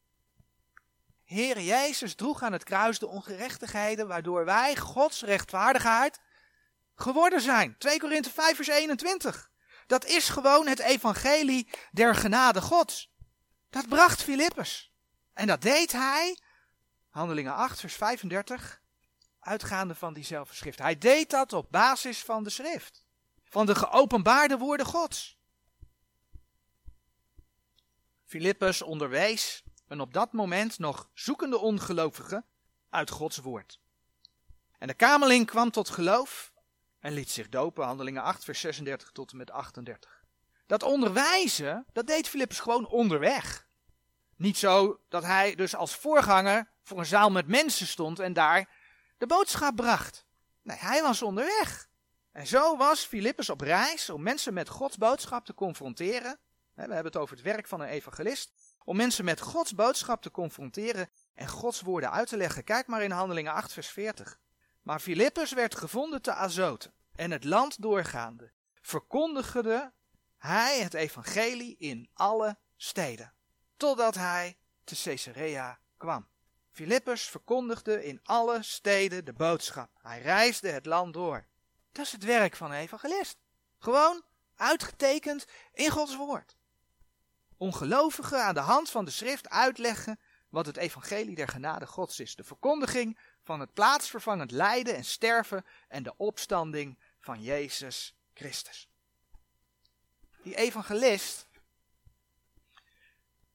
Heer 1.24 1.62
Jezus 1.62 2.16
droeg 2.16 2.42
aan 2.42 2.52
het 2.52 2.64
kruis 2.64 3.00
de 3.00 3.08
ongerechtigheden 3.08 4.08
waardoor 4.08 4.46
wij 4.46 4.76
Gods 4.76 5.22
rechtvaardigheid 5.22 6.20
geworden 6.96 7.42
zijn. 7.42 7.76
2 7.78 8.00
Korinthe 8.00 8.30
5 8.30 8.56
vers 8.56 8.68
21. 8.68 9.50
Dat 9.86 10.06
is 10.06 10.30
gewoon 10.30 10.68
het 10.68 10.80
evangelie 10.80 11.70
der 11.92 12.16
genade 12.16 12.62
Gods. 12.62 13.12
Dat 13.70 13.88
bracht 13.88 14.24
Filippus. 14.24 14.94
En 15.34 15.48
dat 15.48 15.62
deed 15.62 15.92
hij, 15.92 16.38
handelingen 17.10 17.54
8 17.54 17.80
vers 17.80 17.96
35, 17.96 18.82
uitgaande 19.40 19.96
van 19.96 20.14
diezelfde 20.14 20.56
schrift. 20.56 20.80
Hij 20.80 20.98
deed 20.98 21.30
dat 21.30 21.54
op 21.54 21.72
basis 21.72 22.24
van 22.24 22.44
de 22.44 22.50
schrift. 22.50 23.06
Van 23.44 23.66
de 23.66 23.76
geopenbaarde 23.76 24.58
woorden 24.58 24.86
Gods. 24.86 25.37
Filippus 28.28 28.82
onderwees 28.82 29.63
een 29.88 30.02
op 30.02 30.13
dat 30.13 30.34
moment 30.34 30.80
nog 30.80 31.10
zoekende 31.13 31.58
ongelovige 31.58 32.44
uit 32.90 33.10
Gods 33.10 33.38
woord. 33.38 33.80
En 34.78 34.88
de 34.88 34.94
kameling 34.94 35.46
kwam 35.46 35.72
tot 35.72 35.90
geloof 35.90 36.54
en 37.00 37.13
liet 37.13 37.32
zich 37.32 37.50
dopen, 37.50 37.86
handelingen 37.86 38.24
8, 38.24 38.44
vers 38.44 38.60
36 38.60 39.12
tot 39.12 39.32
en 39.32 39.38
met 39.38 39.52
38. 39.52 40.24
Dat 40.66 40.84
onderwijzen, 40.84 41.86
dat 41.94 42.08
deed 42.08 42.30
Filippus 42.30 42.60
gewoon 42.60 42.88
onderweg. 42.88 43.68
Niet 44.36 44.58
zo 44.58 45.00
dat 45.10 45.24
hij 45.24 45.56
dus 45.56 45.76
als 45.76 45.96
voorganger 45.96 46.72
voor 46.84 47.00
een 47.00 47.06
zaal 47.06 47.32
met 47.32 47.48
mensen 47.48 47.88
stond 47.88 48.20
en 48.20 48.34
daar 48.34 48.70
de 49.18 49.28
boodschap 49.28 49.76
bracht. 49.76 50.26
Nee, 50.62 50.78
hij 50.78 51.02
was 51.02 51.22
onderweg. 51.22 51.88
En 52.32 52.48
zo 52.48 52.78
was 52.78 53.06
Filippus 53.06 53.50
op 53.50 53.62
reis 53.62 54.10
om 54.10 54.24
mensen 54.24 54.54
met 54.54 54.70
Gods 54.70 54.98
boodschap 54.98 55.46
te 55.46 55.54
confronteren. 55.54 56.40
We 56.86 56.94
hebben 56.94 57.12
het 57.12 57.18
over 57.22 57.36
het 57.36 57.46
werk 57.46 57.68
van 57.68 57.82
een 57.82 57.88
evangelist. 57.88 58.52
Om 58.84 58.96
mensen 58.96 59.26
met 59.26 59.42
Gods 59.42 59.76
boodschap 59.76 60.22
te 60.22 60.32
confronteren 60.32 61.10
en 61.34 61.48
Gods 61.48 61.82
woorden 61.82 62.12
uit 62.12 62.28
te 62.28 62.38
leggen. 62.38 62.63
Kijk 62.63 62.88
maar 62.88 63.04
in 63.04 63.12
Handelingen 63.12 63.54
8, 63.54 63.74
vers 63.74 63.90
40. 63.90 64.40
Maar 64.82 65.00
Filippus 65.00 65.54
werd 65.54 65.76
gevonden 65.76 66.22
te 66.22 66.34
Azoten 66.34 66.94
en 67.16 67.32
het 67.32 67.44
land 67.44 67.82
doorgaande 67.82 68.52
verkondigde 68.82 69.94
hij 70.38 70.80
het 70.82 70.94
evangelie 70.94 71.78
in 71.78 72.10
alle 72.13 72.58
steden, 72.76 73.34
totdat 73.78 74.16
hij 74.16 74.58
te 74.84 75.02
Caesarea 75.04 75.80
kwam. 75.98 76.28
Filippus 76.72 77.24
verkondigde 77.24 78.06
in 78.06 78.20
alle 78.24 78.63
steden 78.63 79.26
de 79.26 79.34
boodschap. 79.34 79.90
Hij 80.02 80.22
reisde 80.22 80.70
het 80.70 80.86
land 80.86 81.13
door. 81.13 81.48
Dat 81.92 82.06
is 82.06 82.12
het 82.12 82.24
werk 82.24 82.56
van 82.56 82.72
een 82.72 82.78
evangelist. 82.78 83.38
Gewoon 83.80 84.24
uitgetekend 84.56 85.46
in 85.74 85.90
Gods 85.90 86.16
woord. 86.16 86.57
Ongelovigen 87.58 88.43
aan 88.43 88.54
de 88.54 88.60
hand 88.60 88.89
van 88.89 89.06
de 89.06 89.12
schrift 89.12 89.50
uitleggen 89.50 90.20
wat 90.50 90.65
het 90.65 90.78
evangelie 90.78 91.36
der 91.36 91.48
genade 91.48 91.88
Gods 91.88 92.20
is. 92.20 92.36
De 92.36 92.43
verkondiging 92.43 93.20
van 93.43 93.60
het 93.60 93.74
plaatsvervangend 93.74 94.52
lijden 94.52 94.96
en 94.96 95.06
sterven 95.06 95.65
en 95.88 96.04
de 96.04 96.17
opstanding 96.17 97.00
van 97.20 97.41
Jezus 97.41 98.15
Christus. 98.34 98.89
Die 100.43 100.56
evangelist, 100.56 101.48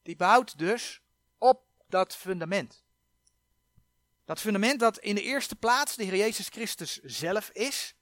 die 0.01 0.15
bouwt 0.15 0.57
dus 0.57 1.01
op 1.37 1.65
dat 1.87 2.15
fundament. 2.15 2.83
Dat 4.25 4.39
fundament 4.39 4.79
dat 4.79 4.97
in 4.97 5.15
de 5.15 5.21
eerste 5.21 5.55
plaats 5.55 5.95
de 5.95 6.03
Heer 6.03 6.15
Jezus 6.15 6.47
Christus 6.47 6.99
zelf 7.01 7.49
is, 7.49 7.95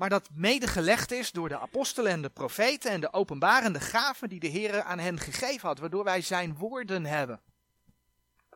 maar 0.00 0.08
dat 0.08 0.28
medegelegd 0.32 1.10
is 1.10 1.32
door 1.32 1.48
de 1.48 1.58
apostelen 1.58 2.12
en 2.12 2.22
de 2.22 2.30
profeten 2.30 2.90
en 2.90 3.00
de 3.00 3.12
openbarende 3.12 3.80
gaven 3.80 4.28
die 4.28 4.40
de 4.40 4.46
Heer 4.46 4.82
aan 4.82 4.98
hen 4.98 5.18
gegeven 5.18 5.68
had, 5.68 5.78
waardoor 5.78 6.04
wij 6.04 6.20
zijn 6.20 6.56
woorden 6.56 7.04
hebben. 7.04 7.40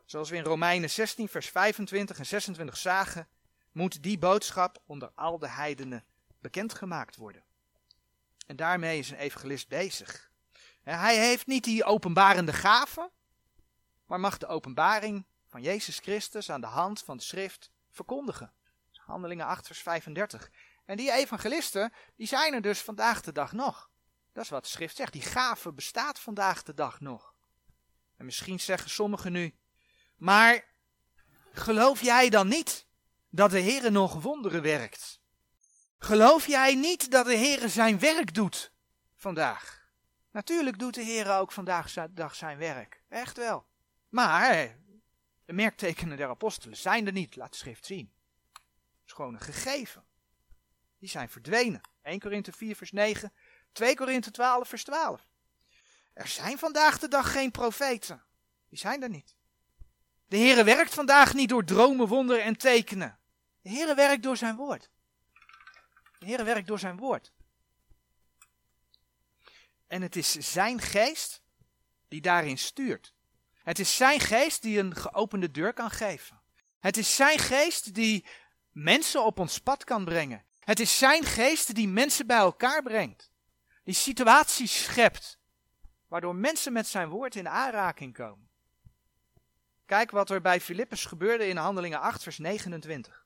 Zoals 0.05 0.29
we 0.29 0.35
in 0.35 0.43
Romeinen 0.43 0.89
16, 0.89 1.27
vers 1.27 1.49
25 1.49 2.17
en 2.17 2.25
26 2.25 2.77
zagen, 2.77 3.27
moet 3.71 4.03
die 4.03 4.17
boodschap 4.17 4.81
onder 4.85 5.11
al 5.15 5.39
de 5.39 5.47
heidenen 5.47 6.03
bekendgemaakt 6.39 7.15
worden. 7.15 7.43
En 8.47 8.55
daarmee 8.55 8.99
is 8.99 9.09
een 9.09 9.17
evangelist 9.17 9.67
bezig. 9.67 10.31
Hij 10.83 11.17
heeft 11.17 11.47
niet 11.47 11.63
die 11.63 11.83
openbarende 11.83 12.53
gaven, 12.53 13.11
maar 14.05 14.19
mag 14.19 14.37
de 14.37 14.47
openbaring 14.47 15.25
van 15.47 15.61
Jezus 15.61 15.99
Christus 15.99 16.49
aan 16.49 16.61
de 16.61 16.67
hand 16.67 17.03
van 17.03 17.17
de 17.17 17.23
schrift 17.23 17.71
verkondigen. 17.89 18.53
Handelingen 19.05 19.45
8 19.45 19.67
vers 19.67 19.81
35. 19.81 20.51
En 20.85 20.97
die 20.97 21.11
evangelisten, 21.11 21.93
die 22.15 22.27
zijn 22.27 22.53
er 22.53 22.61
dus 22.61 22.81
vandaag 22.81 23.21
de 23.21 23.31
dag 23.31 23.51
nog. 23.51 23.89
Dat 24.33 24.43
is 24.43 24.49
wat 24.49 24.63
de 24.63 24.69
schrift 24.69 24.95
zegt. 24.95 25.13
Die 25.13 25.21
gave 25.21 25.73
bestaat 25.73 26.19
vandaag 26.19 26.63
de 26.63 26.73
dag 26.73 26.99
nog. 26.99 27.35
En 28.17 28.25
misschien 28.25 28.59
zeggen 28.59 28.89
sommigen 28.89 29.31
nu, 29.31 29.55
maar 30.15 30.65
geloof 31.51 32.01
jij 32.01 32.29
dan 32.29 32.47
niet 32.47 32.87
dat 33.29 33.51
de 33.51 33.59
Heer 33.59 33.91
nog 33.91 34.21
wonderen 34.21 34.61
werkt? 34.61 35.19
Geloof 35.97 36.47
jij 36.47 36.75
niet 36.75 37.11
dat 37.11 37.25
de 37.25 37.35
Heer 37.35 37.69
zijn 37.69 37.99
werk 37.99 38.33
doet 38.33 38.71
vandaag? 39.15 39.89
Natuurlijk 40.31 40.79
doet 40.79 40.93
de 40.93 41.01
Heer 41.01 41.31
ook 41.31 41.51
vandaag 41.51 41.93
dag 42.09 42.35
zijn 42.35 42.57
werk. 42.57 43.03
Echt 43.09 43.37
wel. 43.37 43.65
Maar 44.09 44.77
de 45.45 45.53
merktekenen 45.53 46.17
der 46.17 46.29
apostelen 46.29 46.77
zijn 46.77 47.05
er 47.05 47.11
niet, 47.11 47.35
laat 47.35 47.51
de 47.51 47.57
schrift 47.57 47.85
zien. 47.85 48.13
Het 48.53 49.05
is 49.05 49.11
gewoon 49.11 49.33
een 49.33 49.39
gegeven. 49.39 50.05
Die 50.99 51.09
zijn 51.09 51.29
verdwenen. 51.29 51.81
1 52.01 52.19
Korinthe 52.19 52.51
4 52.51 52.75
vers 52.75 52.91
9, 52.91 53.33
2 53.71 53.95
Korinthe 53.95 54.31
12 54.31 54.67
vers 54.67 54.83
12. 54.83 55.27
Er 56.13 56.27
zijn 56.27 56.57
vandaag 56.57 56.99
de 56.99 57.07
dag 57.07 57.31
geen 57.31 57.51
profeten. 57.51 58.23
Die 58.69 58.79
zijn 58.79 59.03
er 59.03 59.09
niet. 59.09 59.35
De 60.27 60.37
Heere 60.37 60.63
werkt 60.63 60.93
vandaag 60.93 61.33
niet 61.33 61.49
door 61.49 61.63
dromen, 61.63 62.07
wonderen 62.07 62.43
en 62.43 62.57
tekenen. 62.57 63.19
De 63.61 63.69
Heere 63.69 63.95
werkt 63.95 64.23
door 64.23 64.37
zijn 64.37 64.55
woord. 64.55 64.89
De 66.19 66.25
Heere 66.25 66.43
werkt 66.43 66.67
door 66.67 66.79
zijn 66.79 66.97
woord. 66.97 67.33
En 69.87 70.01
het 70.01 70.15
is 70.15 70.31
zijn 70.31 70.81
geest 70.81 71.41
die 72.07 72.21
daarin 72.21 72.57
stuurt. 72.57 73.13
Het 73.63 73.79
is 73.79 73.95
zijn 73.95 74.19
geest 74.19 74.61
die 74.61 74.79
een 74.79 74.95
geopende 74.95 75.51
deur 75.51 75.73
kan 75.73 75.91
geven. 75.91 76.41
Het 76.79 76.97
is 76.97 77.15
zijn 77.15 77.39
geest 77.39 77.93
die 77.93 78.25
mensen 78.71 79.25
op 79.25 79.39
ons 79.39 79.59
pad 79.59 79.83
kan 79.83 80.05
brengen. 80.05 80.44
Het 80.65 80.79
is 80.79 80.97
zijn 80.97 81.23
geest 81.23 81.75
die 81.75 81.87
mensen 81.87 82.27
bij 82.27 82.37
elkaar 82.37 82.83
brengt. 82.83 83.31
Die 83.83 83.93
situaties 83.93 84.83
schept. 84.83 85.39
Waardoor 86.07 86.35
mensen 86.35 86.73
met 86.73 86.87
zijn 86.87 87.09
woord 87.09 87.35
in 87.35 87.49
aanraking 87.49 88.13
komen. 88.13 88.49
Kijk 89.85 90.11
wat 90.11 90.29
er 90.29 90.41
bij 90.41 90.61
Filippus 90.61 91.05
gebeurde 91.05 91.47
in 91.47 91.57
Handelingen 91.57 91.99
8, 91.99 92.23
vers 92.23 92.37
29. 92.37 93.25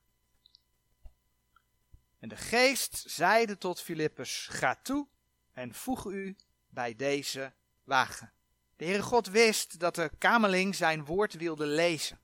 En 2.19 2.30
de 2.30 2.36
geest 2.36 3.04
zeide 3.08 3.58
tot 3.58 3.82
Filippus: 3.82 4.47
Ga 4.52 4.75
toe 4.75 5.08
en 5.54 5.73
voeg 5.73 6.06
u 6.06 6.36
bij 6.67 6.95
deze 6.95 7.54
wagen. 7.84 8.34
De 8.75 8.86
Heere 8.86 9.04
God 9.04 9.28
wist 9.28 9.80
dat 9.80 9.95
de 9.95 10.12
kameling 10.17 10.75
zijn 10.75 11.06
woord 11.06 11.34
wilde 11.34 11.65
lezen. 11.65 12.19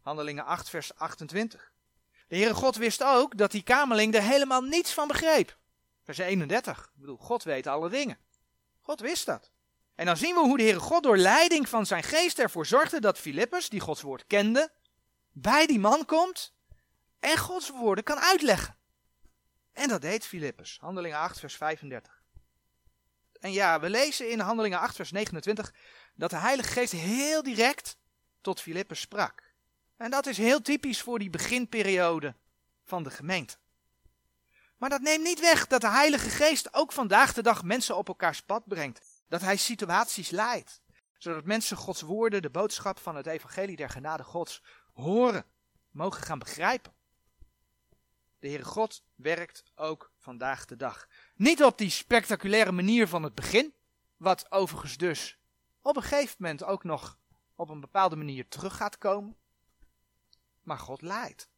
Handelingen 0.00 0.44
8, 0.44 0.68
vers 0.68 0.94
28. 0.94 1.73
De 2.28 2.36
Heere 2.36 2.54
God 2.54 2.76
wist 2.76 3.02
ook 3.02 3.36
dat 3.36 3.50
die 3.50 3.62
kameling 3.62 4.14
er 4.14 4.22
helemaal 4.22 4.62
niets 4.62 4.92
van 4.92 5.08
begreep. 5.08 5.56
Vers 6.04 6.18
31. 6.18 6.78
Ik 6.78 7.00
bedoel, 7.00 7.16
God 7.16 7.42
weet 7.42 7.66
alle 7.66 7.88
dingen. 7.88 8.18
God 8.80 9.00
wist 9.00 9.26
dat. 9.26 9.50
En 9.94 10.06
dan 10.06 10.16
zien 10.16 10.34
we 10.34 10.40
hoe 10.40 10.56
de 10.56 10.62
Heere 10.62 10.80
God 10.80 11.02
door 11.02 11.16
leiding 11.16 11.68
van 11.68 11.86
zijn 11.86 12.02
geest 12.02 12.38
ervoor 12.38 12.66
zorgde 12.66 13.00
dat 13.00 13.18
Filippus, 13.18 13.68
die 13.68 13.80
Gods 13.80 14.02
woord 14.02 14.26
kende, 14.26 14.72
bij 15.32 15.66
die 15.66 15.78
man 15.78 16.04
komt 16.04 16.54
en 17.20 17.38
Gods 17.38 17.70
woorden 17.70 18.04
kan 18.04 18.18
uitleggen. 18.18 18.76
En 19.72 19.88
dat 19.88 20.00
deed 20.00 20.26
Filippus. 20.26 20.78
Handelingen 20.80 21.18
8, 21.18 21.38
vers 21.38 21.56
35. 21.56 22.22
En 23.40 23.52
ja, 23.52 23.80
we 23.80 23.90
lezen 23.90 24.30
in 24.30 24.40
Handelingen 24.40 24.78
8, 24.78 24.96
vers 24.96 25.10
29 25.10 25.72
dat 26.14 26.30
de 26.30 26.36
Heilige 26.36 26.68
Geest 26.68 26.92
heel 26.92 27.42
direct 27.42 27.96
tot 28.40 28.60
Filippus 28.60 29.00
sprak. 29.00 29.43
En 30.04 30.10
dat 30.10 30.26
is 30.26 30.38
heel 30.38 30.62
typisch 30.62 31.02
voor 31.02 31.18
die 31.18 31.30
beginperiode 31.30 32.34
van 32.82 33.02
de 33.02 33.10
gemeente. 33.10 33.56
Maar 34.76 34.90
dat 34.90 35.00
neemt 35.00 35.24
niet 35.24 35.40
weg 35.40 35.66
dat 35.66 35.80
de 35.80 35.88
Heilige 35.88 36.30
Geest 36.30 36.74
ook 36.74 36.92
vandaag 36.92 37.32
de 37.32 37.42
dag 37.42 37.62
mensen 37.62 37.96
op 37.96 38.08
elkaars 38.08 38.42
pad 38.42 38.66
brengt. 38.66 39.22
Dat 39.28 39.40
hij 39.40 39.56
situaties 39.56 40.30
leidt. 40.30 40.80
Zodat 41.18 41.44
mensen 41.44 41.76
Gods 41.76 42.00
woorden, 42.00 42.42
de 42.42 42.50
boodschap 42.50 42.98
van 42.98 43.16
het 43.16 43.26
evangelie 43.26 43.76
der 43.76 43.88
genade 43.88 44.22
Gods, 44.22 44.62
horen, 44.92 45.44
mogen 45.90 46.22
gaan 46.22 46.38
begrijpen. 46.38 46.92
De 48.38 48.48
Heere 48.48 48.64
God 48.64 49.04
werkt 49.14 49.64
ook 49.74 50.12
vandaag 50.18 50.64
de 50.64 50.76
dag. 50.76 51.08
Niet 51.34 51.64
op 51.64 51.78
die 51.78 51.90
spectaculaire 51.90 52.72
manier 52.72 53.08
van 53.08 53.22
het 53.22 53.34
begin, 53.34 53.74
wat 54.16 54.50
overigens 54.52 54.96
dus 54.96 55.38
op 55.82 55.96
een 55.96 56.02
gegeven 56.02 56.36
moment 56.38 56.64
ook 56.64 56.84
nog 56.84 57.18
op 57.54 57.68
een 57.68 57.80
bepaalde 57.80 58.16
manier 58.16 58.48
terug 58.48 58.76
gaat 58.76 58.98
komen. 58.98 59.36
Maar 60.64 60.78
God 60.78 61.02
leidt. 61.02 61.48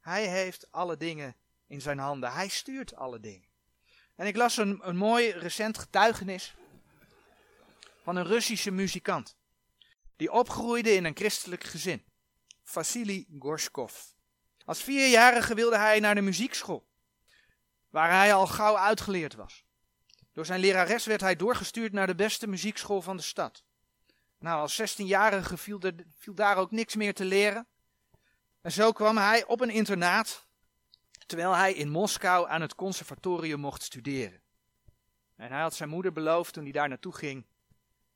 Hij 0.00 0.28
heeft 0.28 0.72
alle 0.72 0.96
dingen 0.96 1.36
in 1.66 1.80
zijn 1.80 1.98
handen. 1.98 2.32
Hij 2.32 2.48
stuurt 2.48 2.94
alle 2.94 3.20
dingen. 3.20 3.48
En 4.14 4.26
ik 4.26 4.36
las 4.36 4.56
een, 4.56 4.88
een 4.88 4.96
mooi 4.96 5.30
recent 5.30 5.78
getuigenis 5.78 6.54
van 8.02 8.16
een 8.16 8.24
Russische 8.24 8.70
muzikant. 8.70 9.36
Die 10.16 10.32
opgroeide 10.32 10.94
in 10.94 11.04
een 11.04 11.16
christelijk 11.16 11.64
gezin. 11.64 12.04
Vasily 12.62 13.26
Gorshkov. 13.38 13.94
Als 14.64 14.82
vierjarige 14.82 15.54
wilde 15.54 15.76
hij 15.76 16.00
naar 16.00 16.14
de 16.14 16.20
muziekschool, 16.20 16.86
waar 17.90 18.10
hij 18.10 18.34
al 18.34 18.46
gauw 18.46 18.76
uitgeleerd 18.76 19.34
was. 19.34 19.64
Door 20.32 20.46
zijn 20.46 20.60
lerares 20.60 21.06
werd 21.06 21.20
hij 21.20 21.36
doorgestuurd 21.36 21.92
naar 21.92 22.06
de 22.06 22.14
beste 22.14 22.46
muziekschool 22.46 23.02
van 23.02 23.16
de 23.16 23.22
stad. 23.22 23.64
Nou, 24.38 24.60
als 24.60 24.80
16-jarige 24.80 25.56
viel, 25.56 25.80
viel 26.16 26.34
daar 26.34 26.56
ook 26.56 26.70
niks 26.70 26.94
meer 26.94 27.14
te 27.14 27.24
leren. 27.24 27.66
En 28.66 28.72
zo 28.72 28.92
kwam 28.92 29.16
hij 29.16 29.44
op 29.44 29.60
een 29.60 29.70
internaat, 29.70 30.46
terwijl 31.26 31.54
hij 31.54 31.72
in 31.72 31.88
Moskou 31.88 32.48
aan 32.48 32.60
het 32.60 32.74
conservatorium 32.74 33.60
mocht 33.60 33.82
studeren. 33.82 34.40
En 35.36 35.52
hij 35.52 35.60
had 35.60 35.74
zijn 35.74 35.88
moeder 35.88 36.12
beloofd 36.12 36.52
toen 36.52 36.62
hij 36.62 36.72
daar 36.72 36.88
naartoe 36.88 37.14
ging, 37.14 37.46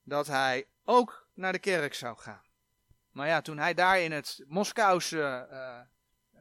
dat 0.03 0.27
hij 0.27 0.67
ook 0.83 1.27
naar 1.33 1.51
de 1.51 1.59
kerk 1.59 1.93
zou 1.93 2.17
gaan. 2.17 2.41
Maar 3.11 3.27
ja, 3.27 3.41
toen 3.41 3.57
hij 3.57 3.73
daar 3.73 3.99
in 3.99 4.11
het 4.11 4.43
Moskouse 4.47 5.47
uh, 5.51 5.79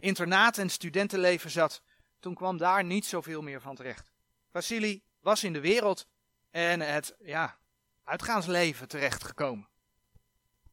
internaat 0.00 0.58
en 0.58 0.70
studentenleven 0.70 1.50
zat, 1.50 1.82
toen 2.20 2.34
kwam 2.34 2.56
daar 2.56 2.84
niet 2.84 3.06
zoveel 3.06 3.42
meer 3.42 3.61
van 3.61 3.74
terecht. 3.74 4.12
Vasili 4.50 5.02
was 5.20 5.44
in 5.44 5.52
de 5.52 5.61
wereld 5.61 6.06
en 6.50 6.80
het 6.80 7.16
ja, 7.20 7.58
uitgaansleven 8.04 8.88
terechtgekomen. 8.88 9.68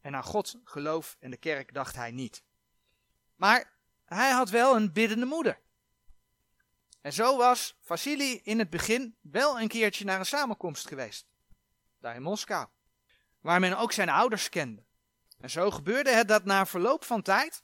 En 0.00 0.16
aan 0.16 0.24
God, 0.24 0.54
geloof 0.64 1.16
en 1.20 1.30
de 1.30 1.36
kerk 1.36 1.74
dacht 1.74 1.94
hij 1.94 2.10
niet. 2.10 2.46
Maar 3.38 3.72
hij 4.04 4.30
had 4.30 4.50
wel 4.50 4.76
een 4.76 4.92
biddende 4.92 5.26
moeder. 5.26 5.58
En 7.00 7.12
zo 7.12 7.36
was 7.36 7.78
Vasili 7.80 8.40
in 8.42 8.58
het 8.58 8.70
begin 8.70 9.16
wel 9.20 9.60
een 9.60 9.68
keertje 9.68 10.04
naar 10.04 10.18
een 10.18 10.26
samenkomst 10.26 10.88
geweest. 10.88 11.26
Daar 12.00 12.14
in 12.14 12.22
Moskou. 12.22 12.66
Waar 13.40 13.60
men 13.60 13.78
ook 13.78 13.92
zijn 13.92 14.08
ouders 14.08 14.48
kende. 14.48 14.84
En 15.40 15.50
zo 15.50 15.70
gebeurde 15.70 16.10
het 16.10 16.28
dat 16.28 16.44
na 16.44 16.66
verloop 16.66 17.04
van 17.04 17.22
tijd 17.22 17.62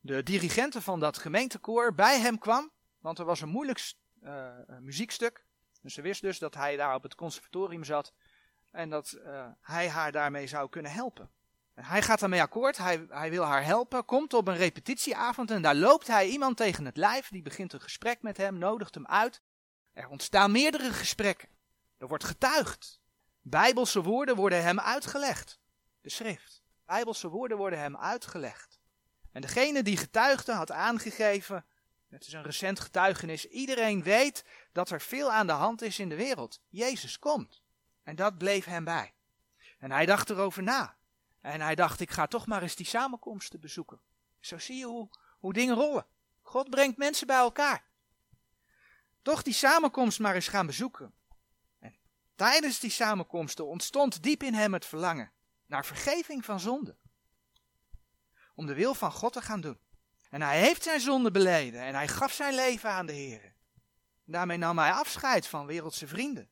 de 0.00 0.22
dirigente 0.22 0.82
van 0.82 1.00
dat 1.00 1.18
gemeentekoor 1.18 1.94
bij 1.94 2.20
hem 2.20 2.38
kwam. 2.38 2.72
Want 2.98 3.18
er 3.18 3.24
was 3.24 3.40
een 3.40 3.48
moeilijk 3.48 3.92
uh, 4.22 4.54
muziekstuk. 4.80 5.44
Dus 5.82 5.94
ze 5.94 6.02
wist 6.02 6.20
dus 6.20 6.38
dat 6.38 6.54
hij 6.54 6.76
daar 6.76 6.94
op 6.94 7.02
het 7.02 7.14
conservatorium 7.14 7.84
zat. 7.84 8.14
En 8.70 8.90
dat 8.90 9.12
uh, 9.12 9.46
hij 9.60 9.88
haar 9.88 10.12
daarmee 10.12 10.46
zou 10.46 10.68
kunnen 10.68 10.92
helpen. 10.92 11.30
Hij 11.80 12.02
gaat 12.02 12.20
daarmee 12.20 12.42
akkoord, 12.42 12.76
hij, 12.76 13.06
hij 13.08 13.30
wil 13.30 13.44
haar 13.44 13.64
helpen, 13.64 14.04
komt 14.04 14.34
op 14.34 14.48
een 14.48 14.56
repetitieavond 14.56 15.50
en 15.50 15.62
daar 15.62 15.74
loopt 15.74 16.06
hij 16.06 16.28
iemand 16.28 16.56
tegen 16.56 16.84
het 16.84 16.96
lijf, 16.96 17.28
die 17.28 17.42
begint 17.42 17.72
een 17.72 17.80
gesprek 17.80 18.22
met 18.22 18.36
hem, 18.36 18.58
nodigt 18.58 18.94
hem 18.94 19.06
uit. 19.06 19.42
Er 19.92 20.08
ontstaan 20.08 20.50
meerdere 20.50 20.92
gesprekken. 20.92 21.48
Er 21.98 22.08
wordt 22.08 22.24
getuigd. 22.24 23.00
Bijbelse 23.42 24.02
woorden 24.02 24.36
worden 24.36 24.62
hem 24.62 24.80
uitgelegd. 24.80 25.58
De 26.00 26.10
schrift. 26.10 26.62
Bijbelse 26.84 27.28
woorden 27.28 27.56
worden 27.56 27.78
hem 27.78 27.96
uitgelegd. 27.96 28.78
En 29.32 29.40
degene 29.40 29.82
die 29.82 29.96
getuigde 29.96 30.52
had 30.52 30.70
aangegeven, 30.70 31.64
het 32.08 32.26
is 32.26 32.32
een 32.32 32.42
recent 32.42 32.80
getuigenis, 32.80 33.46
iedereen 33.46 34.02
weet 34.02 34.44
dat 34.72 34.90
er 34.90 35.00
veel 35.00 35.32
aan 35.32 35.46
de 35.46 35.52
hand 35.52 35.82
is 35.82 35.98
in 35.98 36.08
de 36.08 36.16
wereld. 36.16 36.60
Jezus 36.68 37.18
komt. 37.18 37.62
En 38.02 38.16
dat 38.16 38.38
bleef 38.38 38.64
hem 38.64 38.84
bij. 38.84 39.14
En 39.78 39.90
hij 39.90 40.06
dacht 40.06 40.30
erover 40.30 40.62
na. 40.62 40.95
En 41.46 41.60
hij 41.60 41.74
dacht, 41.74 42.00
ik 42.00 42.10
ga 42.10 42.26
toch 42.26 42.46
maar 42.46 42.62
eens 42.62 42.76
die 42.76 42.86
samenkomsten 42.86 43.60
bezoeken. 43.60 44.00
Zo 44.40 44.58
zie 44.58 44.76
je 44.76 44.84
hoe, 44.84 45.08
hoe 45.38 45.52
dingen 45.52 45.74
rollen. 45.74 46.06
God 46.42 46.70
brengt 46.70 46.96
mensen 46.96 47.26
bij 47.26 47.36
elkaar. 47.36 47.84
Toch 49.22 49.42
die 49.42 49.54
samenkomst 49.54 50.18
maar 50.18 50.34
eens 50.34 50.48
gaan 50.48 50.66
bezoeken. 50.66 51.14
En 51.78 51.96
tijdens 52.34 52.80
die 52.80 52.90
samenkomsten 52.90 53.66
ontstond 53.66 54.22
diep 54.22 54.42
in 54.42 54.54
hem 54.54 54.72
het 54.72 54.86
verlangen 54.86 55.32
naar 55.66 55.84
vergeving 55.84 56.44
van 56.44 56.60
zonde. 56.60 56.96
Om 58.54 58.66
de 58.66 58.74
wil 58.74 58.94
van 58.94 59.12
God 59.12 59.32
te 59.32 59.42
gaan 59.42 59.60
doen. 59.60 59.78
En 60.30 60.42
hij 60.42 60.60
heeft 60.60 60.82
zijn 60.82 61.00
zonde 61.00 61.30
beleden 61.30 61.80
en 61.80 61.94
hij 61.94 62.08
gaf 62.08 62.32
zijn 62.32 62.54
leven 62.54 62.90
aan 62.90 63.06
de 63.06 63.12
Heer. 63.12 63.54
Daarmee 64.24 64.58
nam 64.58 64.78
hij 64.78 64.92
afscheid 64.92 65.46
van 65.46 65.66
wereldse 65.66 66.06
vrienden. 66.06 66.50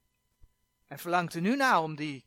En 0.87 0.99
verlangt 0.99 1.35
er 1.35 1.41
nu 1.41 1.57
naar 1.57 1.83
om 1.83 1.97
die 1.97 2.27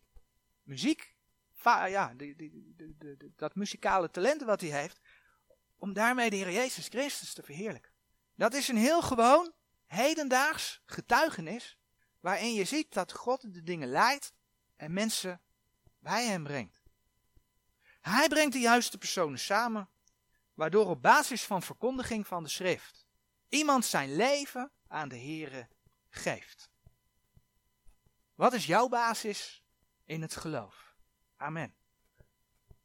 muziek 0.63 1.15
ja, 1.63 2.13
die, 2.15 2.35
die, 2.35 3.33
dat 3.35 3.55
muzikale 3.55 4.09
talent 4.09 4.41
wat 4.41 4.61
hij 4.61 4.69
heeft, 4.69 4.99
om 5.77 5.93
daarmee 5.93 6.29
de 6.29 6.35
Heer 6.35 6.51
Jezus 6.51 6.87
Christus 6.87 7.33
te 7.33 7.43
verheerlijken. 7.43 7.91
Dat 8.35 8.53
is 8.53 8.67
een 8.67 8.77
heel 8.77 9.01
gewoon, 9.01 9.53
hedendaags 9.85 10.81
getuigenis, 10.85 11.77
waarin 12.19 12.53
je 12.53 12.63
ziet 12.63 12.93
dat 12.93 13.13
God 13.13 13.53
de 13.53 13.63
dingen 13.63 13.89
leidt 13.89 14.33
en 14.75 14.93
mensen 14.93 15.41
bij 15.99 16.25
hem 16.25 16.43
brengt. 16.43 16.81
Hij 18.01 18.27
brengt 18.27 18.53
de 18.53 18.59
juiste 18.59 18.97
personen 18.97 19.39
samen, 19.39 19.89
waardoor 20.53 20.87
op 20.87 21.01
basis 21.01 21.43
van 21.43 21.61
verkondiging 21.61 22.27
van 22.27 22.43
de 22.43 22.49
schrift 22.49 23.07
iemand 23.49 23.85
zijn 23.85 24.15
leven 24.15 24.71
aan 24.87 25.09
de 25.09 25.17
Heere 25.17 25.67
geeft. 26.09 26.69
Wat 28.35 28.53
is 28.53 28.65
jouw 28.65 28.87
basis 28.87 29.63
in 30.05 30.21
het 30.21 30.35
geloof? 30.35 30.86
Amen. 31.39 31.71